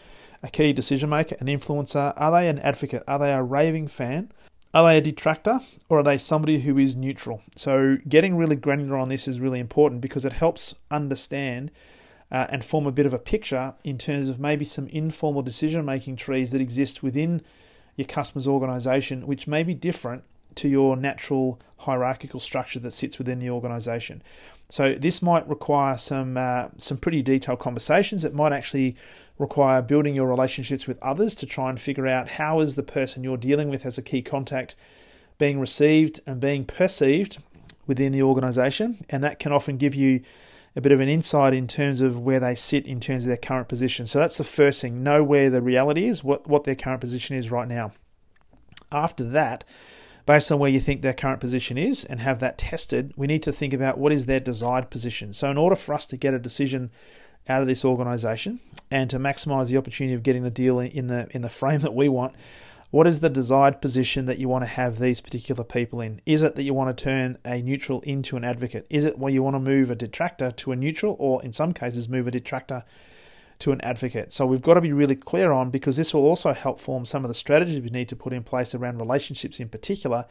a 0.42 0.50
key 0.50 0.72
decision 0.72 1.08
maker, 1.08 1.36
an 1.38 1.46
influencer? 1.46 2.12
Are 2.16 2.32
they 2.32 2.48
an 2.48 2.58
advocate? 2.58 3.04
Are 3.06 3.18
they 3.18 3.32
a 3.32 3.42
raving 3.42 3.88
fan? 3.88 4.32
Are 4.72 4.88
they 4.88 4.98
a 4.98 5.00
detractor 5.00 5.60
or 5.88 6.00
are 6.00 6.02
they 6.02 6.18
somebody 6.18 6.62
who 6.62 6.76
is 6.76 6.96
neutral? 6.96 7.42
So, 7.54 7.98
getting 8.08 8.36
really 8.36 8.56
granular 8.56 8.98
on 8.98 9.08
this 9.08 9.28
is 9.28 9.38
really 9.38 9.60
important 9.60 10.00
because 10.00 10.24
it 10.24 10.32
helps 10.32 10.74
understand 10.90 11.70
uh, 12.32 12.48
and 12.48 12.64
form 12.64 12.88
a 12.88 12.92
bit 12.92 13.06
of 13.06 13.14
a 13.14 13.18
picture 13.20 13.74
in 13.84 13.98
terms 13.98 14.28
of 14.28 14.40
maybe 14.40 14.64
some 14.64 14.88
informal 14.88 15.42
decision 15.42 15.84
making 15.84 16.16
trees 16.16 16.50
that 16.50 16.60
exist 16.60 17.04
within 17.04 17.40
your 17.94 18.08
customer's 18.08 18.48
organization, 18.48 19.28
which 19.28 19.46
may 19.46 19.62
be 19.62 19.74
different 19.74 20.24
to 20.56 20.68
your 20.68 20.96
natural 20.96 21.60
hierarchical 21.78 22.40
structure 22.40 22.78
that 22.80 22.92
sits 22.92 23.18
within 23.18 23.38
the 23.38 23.50
organization. 23.50 24.22
So, 24.70 24.94
this 24.94 25.20
might 25.20 25.46
require 25.48 25.96
some, 25.98 26.36
uh, 26.36 26.68
some 26.78 26.96
pretty 26.96 27.22
detailed 27.22 27.58
conversations. 27.58 28.24
It 28.24 28.34
might 28.34 28.52
actually 28.52 28.96
require 29.38 29.82
building 29.82 30.14
your 30.14 30.28
relationships 30.28 30.86
with 30.86 31.02
others 31.02 31.34
to 31.34 31.46
try 31.46 31.68
and 31.68 31.80
figure 31.80 32.06
out 32.06 32.30
how 32.30 32.60
is 32.60 32.76
the 32.76 32.82
person 32.82 33.24
you're 33.24 33.36
dealing 33.36 33.68
with 33.68 33.84
as 33.84 33.98
a 33.98 34.02
key 34.02 34.22
contact 34.22 34.76
being 35.38 35.58
received 35.58 36.20
and 36.26 36.40
being 36.40 36.64
perceived 36.64 37.38
within 37.86 38.12
the 38.12 38.22
organization 38.22 38.98
and 39.10 39.22
that 39.24 39.38
can 39.38 39.52
often 39.52 39.76
give 39.76 39.94
you 39.94 40.20
a 40.76 40.80
bit 40.80 40.92
of 40.92 41.00
an 41.00 41.08
insight 41.08 41.52
in 41.52 41.66
terms 41.66 42.00
of 42.00 42.18
where 42.18 42.40
they 42.40 42.54
sit 42.54 42.86
in 42.86 43.00
terms 43.00 43.24
of 43.24 43.28
their 43.28 43.36
current 43.36 43.68
position 43.68 44.06
so 44.06 44.18
that's 44.18 44.38
the 44.38 44.44
first 44.44 44.80
thing 44.80 45.02
know 45.02 45.22
where 45.22 45.50
the 45.50 45.60
reality 45.60 46.06
is 46.06 46.22
what 46.22 46.46
what 46.46 46.64
their 46.64 46.74
current 46.74 47.00
position 47.00 47.36
is 47.36 47.50
right 47.50 47.68
now 47.68 47.92
after 48.92 49.24
that 49.24 49.64
based 50.26 50.50
on 50.50 50.58
where 50.58 50.70
you 50.70 50.80
think 50.80 51.02
their 51.02 51.12
current 51.12 51.40
position 51.40 51.76
is 51.76 52.04
and 52.04 52.20
have 52.20 52.38
that 52.40 52.58
tested 52.58 53.12
we 53.16 53.26
need 53.26 53.42
to 53.42 53.52
think 53.52 53.72
about 53.72 53.98
what 53.98 54.12
is 54.12 54.26
their 54.26 54.40
desired 54.40 54.90
position. 54.90 55.32
So 55.32 55.50
in 55.50 55.58
order 55.58 55.76
for 55.76 55.94
us 55.94 56.06
to 56.06 56.16
get 56.16 56.34
a 56.34 56.38
decision 56.38 56.90
out 57.48 57.60
of 57.60 57.68
this 57.68 57.84
organization 57.84 58.60
and 58.90 59.10
to 59.10 59.18
maximize 59.18 59.68
the 59.68 59.76
opportunity 59.76 60.14
of 60.14 60.22
getting 60.22 60.42
the 60.42 60.50
deal 60.50 60.78
in 60.78 61.08
the 61.08 61.28
in 61.30 61.42
the 61.42 61.50
frame 61.50 61.80
that 61.80 61.94
we 61.94 62.08
want 62.08 62.34
what 62.94 63.08
is 63.08 63.18
the 63.18 63.28
desired 63.28 63.80
position 63.80 64.26
that 64.26 64.38
you 64.38 64.48
want 64.48 64.62
to 64.62 64.68
have 64.68 65.00
these 65.00 65.20
particular 65.20 65.64
people 65.64 66.00
in? 66.00 66.20
Is 66.26 66.44
it 66.44 66.54
that 66.54 66.62
you 66.62 66.72
want 66.72 66.96
to 66.96 67.04
turn 67.04 67.38
a 67.44 67.60
neutral 67.60 68.00
into 68.02 68.36
an 68.36 68.44
advocate? 68.44 68.86
Is 68.88 69.04
it 69.04 69.18
where 69.18 69.32
you 69.32 69.42
want 69.42 69.54
to 69.54 69.58
move 69.58 69.90
a 69.90 69.96
detractor 69.96 70.52
to 70.52 70.70
a 70.70 70.76
neutral 70.76 71.16
or 71.18 71.42
in 71.42 71.52
some 71.52 71.72
cases 71.72 72.08
move 72.08 72.28
a 72.28 72.30
detractor 72.30 72.84
to 73.60 73.72
an 73.72 73.80
advocate. 73.82 74.32
So 74.32 74.46
we've 74.46 74.62
got 74.62 74.74
to 74.74 74.80
be 74.80 74.92
really 74.92 75.16
clear 75.16 75.52
on 75.52 75.70
because 75.70 75.96
this 75.96 76.12
will 76.12 76.26
also 76.26 76.52
help 76.52 76.80
form 76.80 77.06
some 77.06 77.24
of 77.24 77.28
the 77.28 77.34
strategies 77.34 77.80
we 77.80 77.90
need 77.90 78.08
to 78.08 78.16
put 78.16 78.32
in 78.32 78.42
place 78.42 78.74
around 78.74 78.98
relationships 78.98 79.60
in 79.60 79.68
particular 79.68 80.26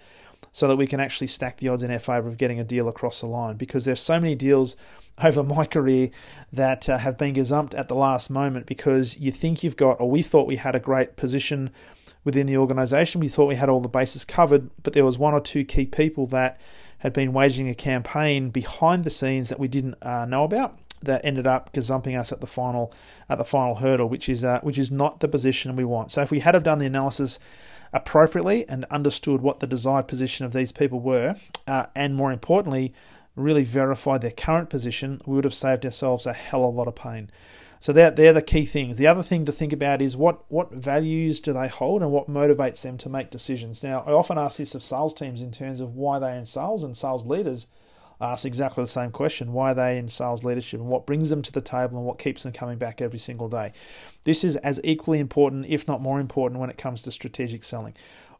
so 0.51 0.67
that 0.67 0.75
we 0.75 0.87
can 0.87 0.99
actually 0.99 1.27
stack 1.27 1.57
the 1.57 1.69
odds 1.69 1.83
in 1.83 1.91
our 1.91 1.99
favor 1.99 2.27
of 2.27 2.37
getting 2.37 2.59
a 2.59 2.63
deal 2.63 2.87
across 2.87 3.21
the 3.21 3.27
line. 3.27 3.55
Because 3.55 3.85
there's 3.85 4.01
so 4.01 4.19
many 4.19 4.35
deals 4.35 4.75
over 5.23 5.43
my 5.43 5.65
career 5.65 6.09
that 6.51 6.89
uh, 6.89 6.97
have 6.97 7.17
been 7.17 7.35
gazumped 7.35 7.77
at 7.77 7.87
the 7.87 7.95
last 7.95 8.29
moment 8.29 8.65
because 8.65 9.19
you 9.19 9.31
think 9.31 9.63
you've 9.63 9.77
got, 9.77 9.99
or 9.99 10.09
we 10.09 10.21
thought 10.21 10.47
we 10.47 10.55
had 10.55 10.75
a 10.75 10.79
great 10.79 11.15
position 11.15 11.69
within 12.23 12.47
the 12.47 12.57
organization. 12.57 13.21
We 13.21 13.27
thought 13.27 13.47
we 13.47 13.55
had 13.55 13.69
all 13.69 13.81
the 13.81 13.89
bases 13.89 14.25
covered, 14.25 14.69
but 14.81 14.93
there 14.93 15.05
was 15.05 15.17
one 15.17 15.33
or 15.33 15.41
two 15.41 15.63
key 15.63 15.85
people 15.85 16.25
that 16.27 16.59
had 16.99 17.13
been 17.13 17.33
waging 17.33 17.67
a 17.67 17.75
campaign 17.75 18.49
behind 18.49 19.03
the 19.03 19.09
scenes 19.09 19.49
that 19.49 19.59
we 19.59 19.67
didn't 19.67 19.95
uh, 20.01 20.25
know 20.25 20.45
about 20.45 20.79
that 21.05 21.23
ended 21.23 21.47
up 21.47 21.73
gazumping 21.73 22.19
us 22.19 22.31
at 22.31 22.41
the 22.41 22.47
final 22.47 22.93
at 23.29 23.37
the 23.37 23.45
final 23.45 23.75
hurdle, 23.75 24.09
which 24.09 24.29
is 24.29 24.43
uh, 24.43 24.59
which 24.61 24.77
is 24.77 24.91
not 24.91 25.19
the 25.19 25.27
position 25.27 25.75
we 25.75 25.85
want. 25.85 26.11
So 26.11 26.21
if 26.21 26.31
we 26.31 26.39
had 26.39 26.53
have 26.53 26.63
done 26.63 26.79
the 26.79 26.85
analysis 26.85 27.39
appropriately 27.93 28.67
and 28.67 28.85
understood 28.85 29.41
what 29.41 29.59
the 29.59 29.67
desired 29.67 30.07
position 30.07 30.45
of 30.45 30.53
these 30.53 30.71
people 30.71 30.99
were, 30.99 31.35
uh, 31.67 31.85
and 31.95 32.15
more 32.15 32.31
importantly, 32.31 32.93
really 33.35 33.63
verified 33.63 34.21
their 34.21 34.31
current 34.31 34.69
position, 34.69 35.21
we 35.25 35.35
would 35.35 35.43
have 35.43 35.53
saved 35.53 35.85
ourselves 35.85 36.25
a 36.25 36.33
hell 36.33 36.63
of 36.63 36.73
a 36.73 36.77
lot 36.77 36.87
of 36.87 36.95
pain. 36.95 37.29
So 37.79 37.91
they're, 37.91 38.11
they're 38.11 38.31
the 38.31 38.41
key 38.41 38.65
things. 38.65 38.97
The 38.97 39.07
other 39.07 39.23
thing 39.23 39.43
to 39.43 39.51
think 39.51 39.73
about 39.73 40.01
is 40.01 40.15
what, 40.15 40.49
what 40.49 40.71
values 40.71 41.41
do 41.41 41.51
they 41.51 41.67
hold 41.67 42.01
and 42.01 42.11
what 42.11 42.29
motivates 42.29 42.81
them 42.81 42.97
to 42.99 43.09
make 43.09 43.29
decisions. 43.29 43.83
Now, 43.83 44.05
I 44.07 44.11
often 44.11 44.37
ask 44.37 44.57
this 44.57 44.73
of 44.73 44.81
sales 44.81 45.13
teams 45.13 45.41
in 45.41 45.51
terms 45.51 45.81
of 45.81 45.93
why 45.93 46.17
they're 46.17 46.33
in 46.33 46.45
sales, 46.45 46.81
and 46.81 46.95
sales 46.95 47.25
leaders 47.25 47.67
ask 48.21 48.45
exactly 48.45 48.83
the 48.83 48.89
same 48.89 49.11
question 49.11 49.53
why 49.53 49.71
are 49.71 49.75
they 49.75 49.97
in 49.97 50.07
sales 50.07 50.43
leadership 50.43 50.79
and 50.79 50.89
what 50.89 51.05
brings 51.05 51.29
them 51.29 51.41
to 51.41 51.51
the 51.51 51.61
table 51.61 51.97
and 51.97 52.05
what 52.05 52.19
keeps 52.19 52.43
them 52.43 52.53
coming 52.53 52.77
back 52.77 53.01
every 53.01 53.19
single 53.19 53.49
day. 53.49 53.73
This 54.23 54.43
is 54.43 54.55
as 54.57 54.79
equally 54.83 55.19
important, 55.19 55.65
if 55.67 55.87
not 55.87 56.01
more 56.01 56.19
important, 56.19 56.59
when 56.59 56.69
it 56.69 56.77
comes 56.77 57.01
to 57.03 57.11
strategic 57.11 57.63
selling. 57.63 57.95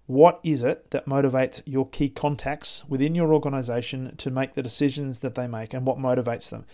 What 0.06 0.40
is 0.44 0.64
it 0.64 0.92
that 0.92 1.06
motivates 1.06 1.62
your 1.66 1.88
key 1.88 2.10
contacts 2.10 2.84
within 2.90 3.16
your 3.16 3.34
organization 3.34 4.16
to 4.18 4.30
make 4.30 4.54
the 4.54 4.64
decisions 4.64 5.20
that 5.20 5.36
they 5.36 5.48
make 5.48 5.74
and 5.74 5.86
what 5.86 5.98
motivates 5.98 6.50
them? 6.50 6.66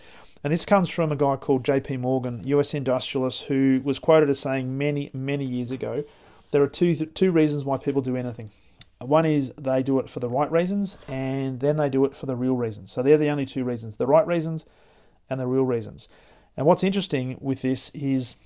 And 0.42 0.52
this 0.52 0.64
comes 0.64 0.88
from 0.88 1.12
a 1.12 1.16
guy 1.16 1.36
called 1.36 1.62
JP 1.62 2.00
Morgan, 2.00 2.42
US 2.46 2.74
industrialist, 2.74 3.44
who 3.44 3.80
was 3.84 3.98
quoted 3.98 4.30
as 4.30 4.40
saying 4.40 4.76
many, 4.76 5.10
many 5.12 5.44
years 5.44 5.70
ago 5.70 6.04
there 6.50 6.62
are 6.62 6.68
two, 6.68 6.94
two 6.94 7.30
reasons 7.30 7.64
why 7.64 7.76
people 7.76 8.02
do 8.02 8.16
anything. 8.16 8.50
One 9.00 9.24
is 9.24 9.52
they 9.58 9.82
do 9.82 9.98
it 9.98 10.10
for 10.10 10.20
the 10.20 10.28
right 10.28 10.50
reasons, 10.50 10.98
and 11.08 11.60
then 11.60 11.76
they 11.76 11.88
do 11.88 12.04
it 12.04 12.14
for 12.14 12.26
the 12.26 12.36
real 12.36 12.54
reasons. 12.54 12.92
So 12.92 13.02
they're 13.02 13.18
the 13.18 13.30
only 13.30 13.46
two 13.46 13.64
reasons 13.64 13.96
the 13.96 14.06
right 14.06 14.26
reasons 14.26 14.66
and 15.28 15.40
the 15.40 15.46
real 15.46 15.64
reasons. 15.64 16.08
And 16.56 16.66
what's 16.66 16.84
interesting 16.84 17.38
with 17.40 17.62
this 17.62 17.90
is 17.90 18.36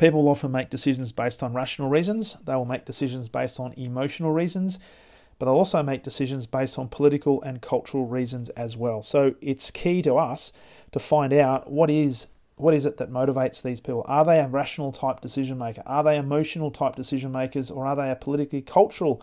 People 0.00 0.28
often 0.30 0.50
make 0.50 0.70
decisions 0.70 1.12
based 1.12 1.42
on 1.42 1.52
rational 1.52 1.90
reasons, 1.90 2.38
they 2.46 2.54
will 2.54 2.64
make 2.64 2.86
decisions 2.86 3.28
based 3.28 3.60
on 3.60 3.74
emotional 3.74 4.32
reasons, 4.32 4.78
but 5.38 5.44
they'll 5.44 5.54
also 5.54 5.82
make 5.82 6.02
decisions 6.02 6.46
based 6.46 6.78
on 6.78 6.88
political 6.88 7.42
and 7.42 7.60
cultural 7.60 8.06
reasons 8.06 8.48
as 8.50 8.78
well. 8.78 9.02
So 9.02 9.34
it's 9.42 9.70
key 9.70 10.00
to 10.00 10.14
us 10.14 10.54
to 10.92 10.98
find 10.98 11.34
out 11.34 11.70
what 11.70 11.90
is 11.90 12.28
what 12.56 12.72
is 12.72 12.86
it 12.86 12.96
that 12.96 13.10
motivates 13.10 13.60
these 13.60 13.80
people? 13.80 14.02
Are 14.06 14.24
they 14.24 14.40
a 14.40 14.48
rational 14.48 14.90
type 14.90 15.20
decision 15.20 15.58
maker? 15.58 15.82
Are 15.84 16.02
they 16.02 16.16
emotional 16.16 16.70
type 16.70 16.96
decision 16.96 17.30
makers 17.30 17.70
or 17.70 17.86
are 17.86 17.96
they 17.96 18.10
a 18.10 18.16
politically 18.16 18.62
cultural 18.62 19.22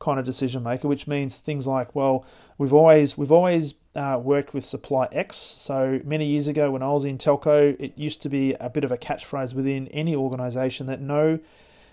kind 0.00 0.18
of 0.18 0.24
decision 0.24 0.62
maker, 0.64 0.88
which 0.88 1.06
means 1.06 1.36
things 1.36 1.66
like, 1.66 1.94
well, 1.94 2.24
we've 2.58 2.74
always 2.74 3.16
we've 3.16 3.30
always 3.30 3.74
uh, 3.94 4.18
worked 4.20 4.52
with 4.52 4.64
supply 4.64 5.08
X. 5.12 5.36
So 5.36 6.00
many 6.04 6.26
years 6.26 6.48
ago, 6.48 6.70
when 6.72 6.82
I 6.82 6.90
was 6.90 7.04
in 7.04 7.18
telco, 7.18 7.76
it 7.78 7.96
used 7.96 8.20
to 8.22 8.28
be 8.28 8.54
a 8.54 8.68
bit 8.68 8.82
of 8.82 8.90
a 8.90 8.98
catchphrase 8.98 9.54
within 9.54 9.86
any 9.88 10.16
organisation 10.16 10.86
that 10.86 11.00
no 11.00 11.38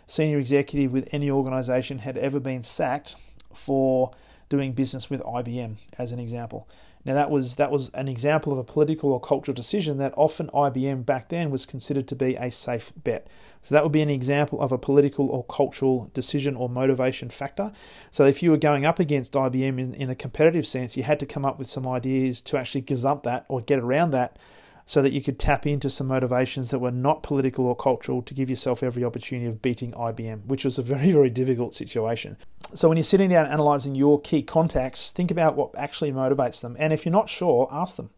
senior 0.08 0.40
executive 0.40 0.92
with 0.92 1.08
any 1.12 1.30
organisation 1.30 2.00
had 2.00 2.18
ever 2.18 2.40
been 2.40 2.64
sacked 2.64 3.18
for 3.54 4.12
doing 4.50 4.72
business 4.72 5.10
with 5.10 5.22
IBM, 5.22 5.76
as 5.98 6.12
an 6.14 6.20
example. 6.20 6.68
Now 7.08 7.14
that 7.14 7.32
was 7.32 7.56
that 7.56 7.72
was 7.72 7.90
an 7.94 8.10
example 8.10 8.52
of 8.52 8.60
a 8.60 8.66
political 8.66 9.14
or 9.14 9.22
cultural 9.22 9.56
decision 9.56 9.98
that 9.98 10.14
often 10.18 10.50
IBM 10.50 11.06
back 11.06 11.30
then 11.30 11.50
was 11.50 11.66
considered 11.66 12.06
to 12.10 12.16
be 12.16 12.36
a 12.36 12.52
safe 12.52 12.92
bet. 13.02 13.28
So 13.62 13.74
that 13.74 13.84
would 13.84 13.94
be 13.94 14.02
an 14.02 14.10
example 14.10 14.62
of 14.62 14.74
a 14.74 14.78
political 14.78 15.30
or 15.30 15.46
cultural 15.46 16.12
decision 16.14 16.58
or 16.58 16.68
motivation 16.68 17.30
factor. 17.30 17.72
So 18.12 18.26
if 18.26 18.44
you 18.44 18.52
were 18.52 18.58
going 18.58 18.86
up 18.86 19.00
against 19.00 19.34
IBM 19.34 19.80
in, 19.80 19.94
in 19.94 20.10
a 20.10 20.16
competitive 20.16 20.68
sense, 20.68 20.98
you 20.98 21.04
had 21.04 21.20
to 21.22 21.26
come 21.26 21.46
up 21.46 21.58
with 21.58 21.70
some 21.70 21.88
ideas 21.88 22.42
to 22.42 22.58
actually 22.58 22.82
gazump 22.82 23.24
that 23.24 23.46
or 23.48 23.62
get 23.62 23.80
around 23.80 24.12
that 24.12 24.38
so 24.86 25.02
that 25.02 25.12
you 25.12 25.22
could 25.22 25.38
tap 25.38 25.66
into 25.66 25.90
some 25.90 26.08
motivations 26.08 26.72
that 26.72 26.80
were 26.80 26.92
not 26.92 27.24
political 27.24 27.66
or 27.66 27.76
cultural 27.76 28.22
to 28.22 28.34
give 28.34 28.50
yourself 28.50 28.82
every 28.82 29.04
opportunity 29.04 29.48
of 29.48 29.62
beating 29.62 29.92
IBM, 29.92 30.46
which 30.46 30.64
was 30.64 30.78
a 30.78 30.82
very, 30.82 31.12
very 31.14 31.30
difficult 31.30 31.74
situation. 31.74 32.38
So 32.74 32.90
when 32.90 32.98
you're 32.98 33.04
sitting 33.04 33.30
down 33.30 33.46
analyzing 33.46 33.96
your 33.96 34.20
key 34.20 34.44
contacts, 34.44 35.12
think 35.12 35.32
about 35.32 35.56
what 35.56 35.72
actually 35.78 36.12
motivates 36.12 36.62
them. 36.62 36.76
And 36.80 36.92
if 36.92 37.06
you're 37.06 37.12
not 37.12 37.30
sure, 37.30 37.70
ask 37.72 37.96
them. 37.96 38.10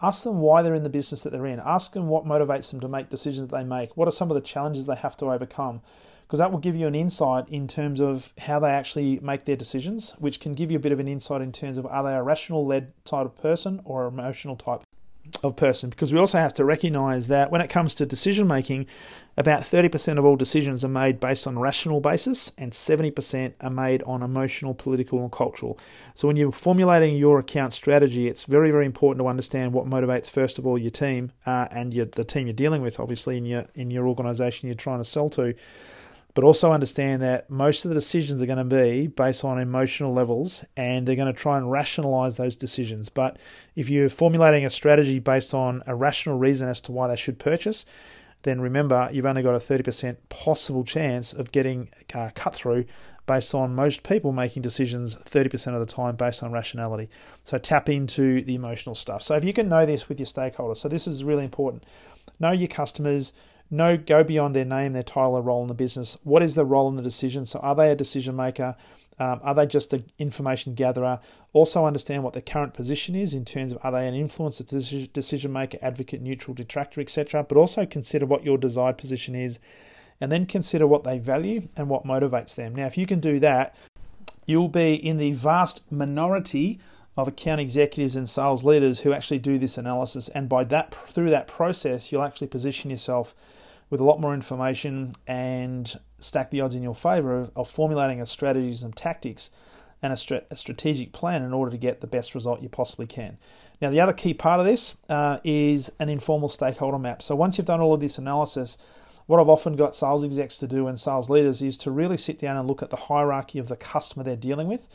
Ask 0.00 0.24
them 0.24 0.38
why 0.38 0.62
they're 0.62 0.74
in 0.74 0.84
the 0.84 0.88
business 0.88 1.22
that 1.22 1.30
they're 1.30 1.46
in. 1.46 1.60
Ask 1.60 1.92
them 1.92 2.08
what 2.08 2.24
motivates 2.24 2.70
them 2.70 2.80
to 2.80 2.88
make 2.88 3.10
decisions 3.10 3.48
that 3.48 3.56
they 3.56 3.64
make. 3.64 3.96
What 3.96 4.08
are 4.08 4.12
some 4.12 4.30
of 4.30 4.34
the 4.34 4.40
challenges 4.40 4.86
they 4.86 4.94
have 4.94 5.16
to 5.18 5.30
overcome? 5.30 5.82
Because 6.26 6.38
that 6.38 6.52
will 6.52 6.58
give 6.58 6.76
you 6.76 6.86
an 6.86 6.94
insight 6.94 7.48
in 7.48 7.66
terms 7.66 8.00
of 8.00 8.32
how 8.38 8.60
they 8.60 8.70
actually 8.70 9.18
make 9.20 9.44
their 9.44 9.56
decisions, 9.56 10.14
which 10.18 10.40
can 10.40 10.52
give 10.52 10.70
you 10.70 10.76
a 10.76 10.80
bit 10.80 10.92
of 10.92 11.00
an 11.00 11.08
insight 11.08 11.40
in 11.40 11.52
terms 11.52 11.78
of 11.78 11.86
are 11.86 12.02
they 12.02 12.14
a 12.14 12.22
rational 12.22 12.66
led 12.66 12.92
type 13.04 13.26
of 13.26 13.36
person 13.36 13.80
or 13.84 14.06
emotional 14.06 14.54
type 14.54 14.82
of 15.42 15.56
person 15.56 15.90
because 15.90 16.12
we 16.12 16.18
also 16.18 16.38
have 16.38 16.54
to 16.54 16.64
recognize 16.64 17.28
that 17.28 17.50
when 17.50 17.60
it 17.60 17.68
comes 17.68 17.94
to 17.94 18.06
decision 18.06 18.46
making, 18.46 18.86
about 19.38 19.62
30% 19.62 20.18
of 20.18 20.24
all 20.24 20.34
decisions 20.34 20.84
are 20.84 20.88
made 20.88 21.20
based 21.20 21.46
on 21.46 21.56
rational 21.60 22.00
basis 22.00 22.50
and 22.58 22.72
70% 22.72 23.52
are 23.60 23.70
made 23.70 24.02
on 24.02 24.20
emotional, 24.20 24.74
political, 24.74 25.20
and 25.22 25.30
cultural. 25.30 25.78
So 26.14 26.26
when 26.26 26.36
you're 26.36 26.50
formulating 26.50 27.16
your 27.16 27.38
account 27.38 27.72
strategy, 27.72 28.26
it's 28.26 28.46
very, 28.46 28.72
very 28.72 28.84
important 28.84 29.22
to 29.22 29.28
understand 29.28 29.72
what 29.72 29.86
motivates 29.86 30.28
first 30.28 30.58
of 30.58 30.66
all 30.66 30.76
your 30.76 30.90
team 30.90 31.30
uh, 31.46 31.68
and 31.70 31.94
your, 31.94 32.06
the 32.06 32.24
team 32.24 32.48
you're 32.48 32.52
dealing 32.52 32.82
with, 32.82 32.98
obviously 32.98 33.36
in 33.38 33.46
your 33.46 33.66
in 33.76 33.92
your 33.92 34.08
organization 34.08 34.66
you're 34.66 34.74
trying 34.74 34.98
to 34.98 35.04
sell 35.04 35.28
to 35.30 35.54
but 36.34 36.44
also 36.44 36.70
understand 36.70 37.20
that 37.20 37.50
most 37.50 37.84
of 37.84 37.88
the 37.88 37.96
decisions 37.96 38.40
are 38.40 38.46
going 38.46 38.58
to 38.58 38.64
be 38.64 39.08
based 39.08 39.44
on 39.44 39.58
emotional 39.58 40.12
levels 40.12 40.64
and 40.76 41.06
they're 41.06 41.16
going 41.16 41.32
to 41.32 41.36
try 41.36 41.56
and 41.56 41.68
rationalize 41.68 42.36
those 42.36 42.54
decisions. 42.54 43.08
But 43.08 43.38
if 43.74 43.88
you're 43.88 44.08
formulating 44.08 44.64
a 44.64 44.70
strategy 44.70 45.18
based 45.18 45.52
on 45.52 45.82
a 45.86 45.96
rational 45.96 46.38
reason 46.38 46.68
as 46.68 46.80
to 46.82 46.92
why 46.92 47.08
they 47.08 47.16
should 47.16 47.40
purchase, 47.40 47.84
then 48.48 48.60
remember 48.60 49.08
you've 49.12 49.26
only 49.26 49.42
got 49.42 49.54
a 49.54 49.58
30% 49.58 50.16
possible 50.28 50.84
chance 50.84 51.32
of 51.32 51.52
getting 51.52 51.90
uh, 52.14 52.30
cut 52.34 52.54
through 52.54 52.86
based 53.26 53.54
on 53.54 53.74
most 53.74 54.02
people 54.02 54.32
making 54.32 54.62
decisions 54.62 55.14
30% 55.14 55.74
of 55.74 55.80
the 55.80 55.86
time 55.86 56.16
based 56.16 56.42
on 56.42 56.50
rationality. 56.50 57.08
So 57.44 57.58
tap 57.58 57.88
into 57.88 58.42
the 58.42 58.54
emotional 58.54 58.94
stuff. 58.94 59.22
So 59.22 59.36
if 59.36 59.44
you 59.44 59.52
can 59.52 59.68
know 59.68 59.84
this 59.84 60.08
with 60.08 60.18
your 60.18 60.26
stakeholders, 60.26 60.78
so 60.78 60.88
this 60.88 61.06
is 61.06 61.22
really 61.22 61.44
important. 61.44 61.84
Know 62.40 62.52
your 62.52 62.68
customers, 62.68 63.34
know 63.70 63.96
go 63.96 64.24
beyond 64.24 64.56
their 64.56 64.64
name, 64.64 64.94
their 64.94 65.02
title, 65.02 65.34
or 65.34 65.42
role 65.42 65.62
in 65.62 65.68
the 65.68 65.74
business. 65.74 66.16
What 66.24 66.42
is 66.42 66.54
the 66.54 66.64
role 66.64 66.88
in 66.88 66.96
the 66.96 67.02
decision? 67.02 67.44
So, 67.44 67.58
are 67.60 67.74
they 67.74 67.90
a 67.90 67.96
decision 67.96 68.34
maker? 68.34 68.76
Um, 69.20 69.40
are 69.42 69.54
they 69.54 69.66
just 69.66 69.92
an 69.92 70.04
information 70.18 70.74
gatherer? 70.74 71.20
Also, 71.52 71.84
understand 71.84 72.22
what 72.22 72.34
their 72.34 72.42
current 72.42 72.74
position 72.74 73.14
is 73.14 73.34
in 73.34 73.44
terms 73.44 73.72
of 73.72 73.78
are 73.82 73.92
they 73.92 74.06
an 74.06 74.14
influencer, 74.14 75.12
decision 75.12 75.52
maker, 75.52 75.78
advocate, 75.82 76.20
neutral, 76.20 76.54
detractor, 76.54 77.00
etc. 77.00 77.42
But 77.42 77.58
also 77.58 77.84
consider 77.84 78.26
what 78.26 78.44
your 78.44 78.58
desired 78.58 78.98
position 78.98 79.34
is, 79.34 79.58
and 80.20 80.30
then 80.30 80.46
consider 80.46 80.86
what 80.86 81.04
they 81.04 81.18
value 81.18 81.68
and 81.76 81.88
what 81.88 82.04
motivates 82.04 82.54
them. 82.54 82.74
Now, 82.74 82.86
if 82.86 82.96
you 82.96 83.06
can 83.06 83.20
do 83.20 83.40
that, 83.40 83.74
you'll 84.46 84.68
be 84.68 84.94
in 84.94 85.18
the 85.18 85.32
vast 85.32 85.82
minority 85.90 86.78
of 87.16 87.26
account 87.26 87.60
executives 87.60 88.14
and 88.14 88.28
sales 88.28 88.62
leaders 88.62 89.00
who 89.00 89.12
actually 89.12 89.40
do 89.40 89.58
this 89.58 89.76
analysis, 89.76 90.28
and 90.28 90.48
by 90.48 90.62
that 90.64 90.94
through 91.10 91.30
that 91.30 91.48
process, 91.48 92.12
you'll 92.12 92.22
actually 92.22 92.46
position 92.46 92.90
yourself 92.90 93.34
with 93.90 94.00
a 94.00 94.04
lot 94.04 94.20
more 94.20 94.34
information 94.34 95.14
and 95.26 95.98
stack 96.20 96.50
the 96.50 96.60
odds 96.60 96.74
in 96.74 96.82
your 96.82 96.94
favor 96.94 97.38
of, 97.38 97.50
of 97.54 97.68
formulating 97.68 98.20
a 98.20 98.26
strategy, 98.26 98.72
some 98.72 98.92
tactics, 98.92 99.50
and 100.02 100.12
a, 100.12 100.42
a, 100.50 100.56
strategic 100.56 101.12
plan 101.12 101.42
in 101.42 101.52
order 101.52 101.70
to 101.70 101.76
get 101.76 102.00
the 102.00 102.06
best 102.06 102.34
result 102.34 102.62
you 102.62 102.68
possibly 102.68 103.06
can. 103.06 103.36
Now, 103.80 103.90
the 103.90 104.00
other 104.00 104.12
key 104.12 104.34
part 104.34 104.60
of 104.60 104.66
this 104.66 104.96
uh, 105.08 105.38
is 105.44 105.90
an 105.98 106.08
informal 106.08 106.48
stakeholder 106.48 106.98
map. 106.98 107.22
So, 107.22 107.34
once 107.34 107.58
you've 107.58 107.66
done 107.66 107.80
all 107.80 107.94
of 107.94 108.00
this 108.00 108.18
analysis, 108.18 108.78
what 109.26 109.40
I've 109.40 109.48
often 109.48 109.76
got 109.76 109.94
sales 109.94 110.24
execs 110.24 110.58
to 110.58 110.66
do 110.66 110.86
and 110.86 110.98
sales 110.98 111.28
leaders 111.28 111.60
is 111.62 111.76
to 111.78 111.90
really 111.90 112.16
sit 112.16 112.38
down 112.38 112.56
and 112.56 112.66
look 112.66 112.82
at 112.82 112.90
the 112.90 112.96
hierarchy 112.96 113.58
of 113.58 113.68
the 113.68 113.76
customer 113.76 114.24
they're 114.24 114.36
dealing 114.36 114.68
with. 114.68 114.88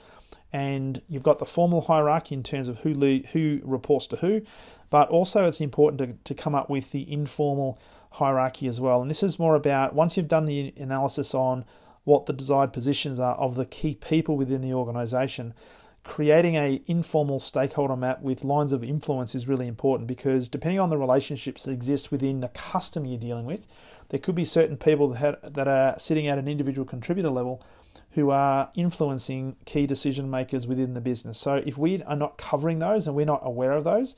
And 0.52 1.02
you've 1.08 1.24
got 1.24 1.40
the 1.40 1.46
formal 1.46 1.82
hierarchy 1.82 2.36
in 2.36 2.44
terms 2.44 2.68
of 2.68 2.80
who 2.80 2.94
who 3.32 3.60
reports 3.64 4.08
to 4.08 4.18
who, 4.18 4.42
but 4.90 5.10
also 5.10 5.46
it's 5.46 5.62
important 5.62 6.00
to, 6.00 6.34
to 6.34 6.40
come 6.40 6.56
up 6.56 6.70
with 6.70 6.92
the 6.92 7.12
informal 7.12 7.80
hierarchy 8.14 8.68
as 8.68 8.80
well. 8.80 9.02
And 9.02 9.10
this 9.10 9.24
is 9.24 9.40
more 9.40 9.56
about 9.56 9.94
once 9.94 10.16
you've 10.18 10.28
done 10.28 10.46
the 10.46 10.74
analysis 10.78 11.34
on 11.34 11.66
what 12.04 12.26
the 12.26 12.34
desired 12.34 12.74
positions 12.74 13.20
are 13.20 13.36
of 13.36 13.56
the 13.56 13.66
key 13.66 13.96
people 13.96 14.38
within 14.38 14.62
the 14.62 14.74
organization, 14.74 15.54
creating 16.04 16.56
a 16.56 16.82
informal 16.86 17.40
stakeholder 17.40 17.96
map 17.96 18.22
with 18.22 18.44
lines 18.44 18.74
of 18.74 18.84
influence 18.84 19.34
is 19.34 19.48
really 19.48 19.68
important 19.68 20.08
because 20.08 20.50
depending 20.50 20.80
on 20.80 20.90
the 20.90 20.98
relationships 20.98 21.64
that 21.64 21.72
exist 21.72 22.12
within 22.12 22.42
the 22.42 22.50
customer 22.50 23.08
you're 23.08 23.18
dealing 23.18 23.46
with, 23.46 23.66
there 24.10 24.20
could 24.20 24.36
be 24.36 24.46
certain 24.46 24.78
people 24.78 25.08
that, 25.08 25.54
that 25.54 25.68
are 25.68 25.98
sitting 25.98 26.28
at 26.28 26.38
an 26.38 26.48
individual 26.48 26.86
contributor 26.86 27.30
level 27.30 27.64
who 28.12 28.30
are 28.30 28.70
influencing 28.76 29.56
key 29.66 29.88
decision 29.88 30.30
makers 30.30 30.68
within 30.68 30.94
the 30.94 31.02
business. 31.02 31.40
So 31.40 31.64
if 31.66 31.78
we 31.78 32.04
are 32.04 32.16
not 32.16 32.38
covering 32.38 32.80
those 32.80 33.08
and 33.08 33.16
we're 33.16 33.26
not 33.26 33.42
aware 33.44 33.72
of 33.72 33.86
those, 33.86 34.16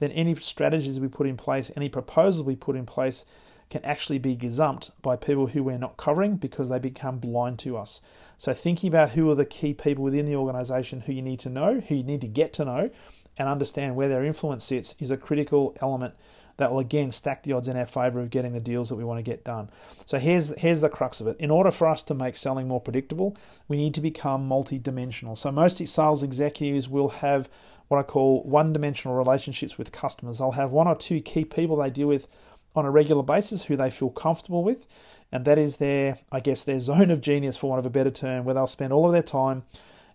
then 0.00 0.10
any 0.12 0.34
strategies 0.36 0.98
we 0.98 1.08
put 1.08 1.26
in 1.26 1.36
place, 1.36 1.70
any 1.76 1.88
proposals 1.88 2.44
we 2.44 2.56
put 2.56 2.74
in 2.74 2.86
place, 2.86 3.24
can 3.70 3.84
actually 3.84 4.18
be 4.18 4.36
gazumped 4.36 4.90
by 5.00 5.14
people 5.14 5.46
who 5.46 5.62
we're 5.62 5.78
not 5.78 5.96
covering 5.96 6.36
because 6.36 6.68
they 6.68 6.78
become 6.80 7.18
blind 7.18 7.58
to 7.60 7.76
us. 7.76 8.00
So, 8.36 8.52
thinking 8.52 8.88
about 8.88 9.10
who 9.10 9.30
are 9.30 9.36
the 9.36 9.44
key 9.44 9.74
people 9.74 10.02
within 10.02 10.26
the 10.26 10.34
organization 10.34 11.02
who 11.02 11.12
you 11.12 11.22
need 11.22 11.38
to 11.40 11.48
know, 11.48 11.80
who 11.80 11.94
you 11.94 12.02
need 12.02 12.20
to 12.22 12.26
get 12.26 12.52
to 12.54 12.64
know, 12.64 12.90
and 13.38 13.48
understand 13.48 13.94
where 13.94 14.08
their 14.08 14.24
influence 14.24 14.64
sits 14.64 14.96
is 14.98 15.10
a 15.10 15.16
critical 15.16 15.76
element 15.80 16.14
that 16.56 16.70
will 16.70 16.78
again 16.78 17.10
stack 17.10 17.42
the 17.42 17.52
odds 17.52 17.68
in 17.68 17.76
our 17.76 17.86
favor 17.86 18.20
of 18.20 18.28
getting 18.28 18.52
the 18.52 18.60
deals 18.60 18.90
that 18.90 18.96
we 18.96 19.04
want 19.04 19.18
to 19.18 19.22
get 19.22 19.44
done. 19.44 19.70
So 20.04 20.18
here's 20.18 20.52
here's 20.58 20.82
the 20.82 20.88
crux 20.88 21.20
of 21.20 21.26
it. 21.26 21.36
In 21.38 21.50
order 21.50 21.70
for 21.70 21.86
us 21.86 22.02
to 22.04 22.14
make 22.14 22.36
selling 22.36 22.68
more 22.68 22.80
predictable, 22.80 23.36
we 23.66 23.76
need 23.76 23.94
to 23.94 24.00
become 24.00 24.46
multi-dimensional. 24.46 25.36
So 25.36 25.50
most 25.50 25.86
sales 25.86 26.22
executives 26.22 26.88
will 26.88 27.08
have 27.08 27.48
what 27.90 27.98
I 27.98 28.04
call 28.04 28.44
one 28.44 28.72
dimensional 28.72 29.16
relationships 29.16 29.76
with 29.76 29.90
customers. 29.90 30.38
They'll 30.38 30.52
have 30.52 30.70
one 30.70 30.86
or 30.86 30.94
two 30.94 31.20
key 31.20 31.44
people 31.44 31.74
they 31.74 31.90
deal 31.90 32.06
with 32.06 32.28
on 32.76 32.86
a 32.86 32.90
regular 32.90 33.24
basis 33.24 33.64
who 33.64 33.76
they 33.76 33.90
feel 33.90 34.10
comfortable 34.10 34.62
with, 34.62 34.86
and 35.32 35.44
that 35.44 35.58
is 35.58 35.78
their, 35.78 36.18
I 36.30 36.38
guess, 36.38 36.62
their 36.62 36.78
zone 36.78 37.10
of 37.10 37.20
genius, 37.20 37.56
for 37.56 37.68
want 37.68 37.80
of 37.80 37.86
a 37.86 37.90
better 37.90 38.12
term, 38.12 38.44
where 38.44 38.54
they'll 38.54 38.68
spend 38.68 38.92
all 38.92 39.06
of 39.06 39.12
their 39.12 39.24
time 39.24 39.64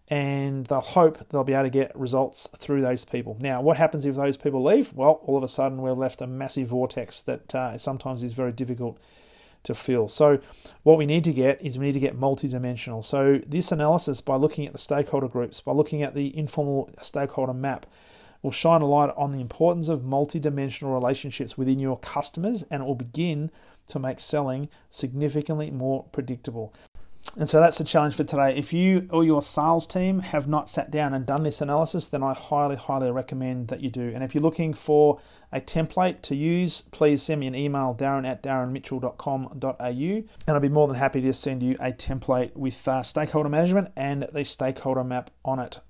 and 0.08 0.68
they'll 0.68 0.80
hope 0.80 1.28
they'll 1.30 1.44
be 1.44 1.52
able 1.52 1.64
to 1.64 1.70
get 1.70 1.94
results 2.00 2.48
through 2.56 2.82
those 2.82 3.04
people. 3.04 3.36
Now, 3.42 3.62
what 3.62 3.76
happens 3.76 4.06
if 4.06 4.16
those 4.16 4.38
people 4.38 4.64
leave? 4.64 4.94
Well, 4.94 5.20
all 5.26 5.36
of 5.36 5.44
a 5.44 5.50
sudden 5.50 5.82
we're 5.82 5.92
left 5.92 6.22
a 6.22 6.28
massive 6.28 6.70
vortex 6.70 7.22
that 7.24 7.54
uh, 7.54 7.78
sometimes 7.78 8.24
is 8.24 8.32
very 8.32 8.54
difficult 8.54 9.00
to 9.66 9.76
fill. 9.76 10.08
So, 10.08 10.40
what 10.84 10.98
we 10.98 11.06
need 11.06 11.24
to 11.26 11.34
get 11.34 11.62
is 11.62 11.78
we 11.78 11.86
need 11.86 11.94
to 11.94 12.00
get 12.00 12.20
multidimensional. 12.20 13.04
So, 13.04 13.42
this 13.46 13.72
analysis, 13.72 14.22
by 14.22 14.36
looking 14.36 14.66
at 14.66 14.72
the 14.72 14.80
stakeholder 14.80 15.28
groups, 15.28 15.62
by 15.62 15.74
looking 15.74 16.02
at 16.02 16.16
the 16.16 16.36
informal 16.38 16.90
stakeholder 17.02 17.54
map, 17.54 17.86
will 18.42 18.52
shine 18.52 18.82
a 18.82 18.86
light 18.86 19.12
on 19.18 19.32
the 19.32 19.42
importance 19.42 19.90
of 19.90 20.02
multidimensional 20.02 20.94
relationships 20.94 21.58
within 21.58 21.80
your 21.80 21.98
customers 21.98 22.64
and 22.70 22.84
it 22.84 22.86
will 22.86 22.96
begin 22.96 23.50
to 23.88 24.00
make 24.00 24.20
selling 24.20 24.70
significantly 24.90 25.72
more 25.72 26.04
predictable. 26.12 26.74
And 27.38 27.50
so 27.50 27.60
that's 27.60 27.78
the 27.78 27.84
challenge 27.84 28.16
for 28.16 28.24
today. 28.24 28.56
If 28.56 28.72
you 28.72 29.10
or 29.12 29.24
your 29.24 29.42
sales 29.42 29.86
team 29.86 30.20
have 30.20 30.48
not 30.48 30.70
sat 30.70 30.90
down 30.90 31.14
and 31.14 31.26
done 31.26 31.44
this 31.44 31.60
analysis, 31.60 32.08
then 32.08 32.24
I 32.24 32.34
highly, 32.34 32.78
highly 32.78 33.12
recommend 33.12 33.68
that 33.68 33.82
you 33.82 33.90
do. 33.90 34.12
And 34.14 34.24
if 34.24 34.34
you're 34.34 34.42
looking 34.42 34.74
for 34.74 35.20
a 35.52 35.60
template 35.60 36.22
to 36.24 36.36
use, 36.36 36.82
please 36.92 37.22
send 37.22 37.42
me 37.42 37.48
an 37.48 37.56
email, 37.56 37.94
darren 37.94 38.26
at 38.26 38.42
darrenmitchell.com.au, 38.42 39.86
and 39.90 40.30
I'll 40.48 40.60
be 40.60 40.70
more 40.70 40.88
than 40.88 40.96
happy 40.96 41.22
to 41.22 41.34
send 41.34 41.62
you 41.62 41.76
a 41.80 41.92
template 41.92 42.56
with 42.56 42.88
uh, 42.88 43.04
stakeholder 43.04 43.50
management 43.50 43.90
and 43.98 44.28
the 44.32 44.46
stakeholder 44.46 45.04
map 45.04 45.30
on 45.44 45.60
it. 45.60 45.82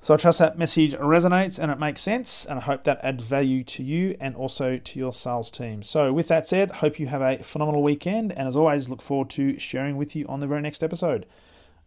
So 0.00 0.14
I 0.14 0.16
trust 0.16 0.38
that 0.38 0.56
message 0.56 0.94
resonates 0.94 1.58
and 1.58 1.72
it 1.72 1.78
makes 1.78 2.00
sense, 2.00 2.46
and 2.46 2.60
I 2.60 2.62
hope 2.62 2.84
that 2.84 3.00
adds 3.02 3.24
value 3.24 3.64
to 3.64 3.82
you 3.82 4.16
and 4.20 4.36
also 4.36 4.76
to 4.76 4.98
your 4.98 5.12
sales 5.12 5.50
team. 5.50 5.82
So, 5.82 6.12
with 6.12 6.28
that 6.28 6.46
said, 6.46 6.70
hope 6.70 7.00
you 7.00 7.08
have 7.08 7.20
a 7.20 7.42
phenomenal 7.42 7.82
weekend, 7.82 8.30
and 8.32 8.46
as 8.46 8.54
always, 8.54 8.88
look 8.88 9.02
forward 9.02 9.28
to 9.30 9.58
sharing 9.58 9.96
with 9.96 10.14
you 10.14 10.24
on 10.28 10.38
the 10.38 10.46
very 10.46 10.62
next 10.62 10.84
episode 10.84 11.26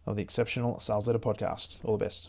of 0.06 0.16
the 0.16 0.22
Exceptional 0.22 0.78
Sales 0.78 1.06
Leader 1.06 1.18
Podcast. 1.18 1.78
All 1.84 1.96
the 1.96 2.04
best. 2.04 2.28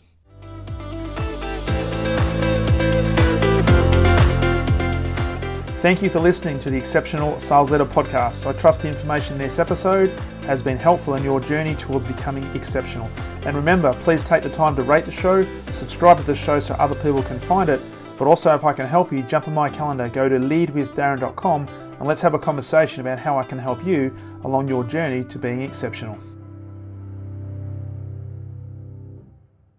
Thank 5.82 6.00
you 6.00 6.08
for 6.08 6.18
listening 6.18 6.58
to 6.60 6.70
the 6.70 6.78
Exceptional 6.78 7.38
Sales 7.38 7.70
Leader 7.70 7.84
Podcast. 7.84 8.46
I 8.46 8.54
trust 8.54 8.80
the 8.80 8.88
information 8.88 9.34
in 9.34 9.38
this 9.38 9.58
episode 9.58 10.08
has 10.46 10.62
been 10.62 10.78
helpful 10.78 11.14
in 11.14 11.22
your 11.22 11.40
journey 11.40 11.74
towards 11.74 12.06
becoming 12.06 12.44
exceptional. 12.56 13.10
And 13.46 13.56
remember, 13.56 13.92
please 13.94 14.24
take 14.24 14.42
the 14.42 14.50
time 14.50 14.74
to 14.76 14.82
rate 14.82 15.04
the 15.04 15.12
show, 15.12 15.46
subscribe 15.70 16.16
to 16.18 16.22
the 16.22 16.34
show 16.34 16.60
so 16.60 16.74
other 16.74 16.94
people 16.94 17.22
can 17.22 17.38
find 17.38 17.68
it. 17.68 17.80
But 18.16 18.26
also, 18.26 18.54
if 18.54 18.64
I 18.64 18.72
can 18.72 18.86
help 18.86 19.12
you, 19.12 19.22
jump 19.22 19.48
on 19.48 19.54
my 19.54 19.68
calendar, 19.68 20.08
go 20.08 20.28
to 20.28 20.36
leadwithdarren.com, 20.38 21.68
and 21.68 22.08
let's 22.08 22.22
have 22.22 22.34
a 22.34 22.38
conversation 22.38 23.00
about 23.00 23.18
how 23.18 23.38
I 23.38 23.44
can 23.44 23.58
help 23.58 23.84
you 23.84 24.14
along 24.44 24.68
your 24.68 24.84
journey 24.84 25.24
to 25.24 25.38
being 25.38 25.62
exceptional. 25.62 26.18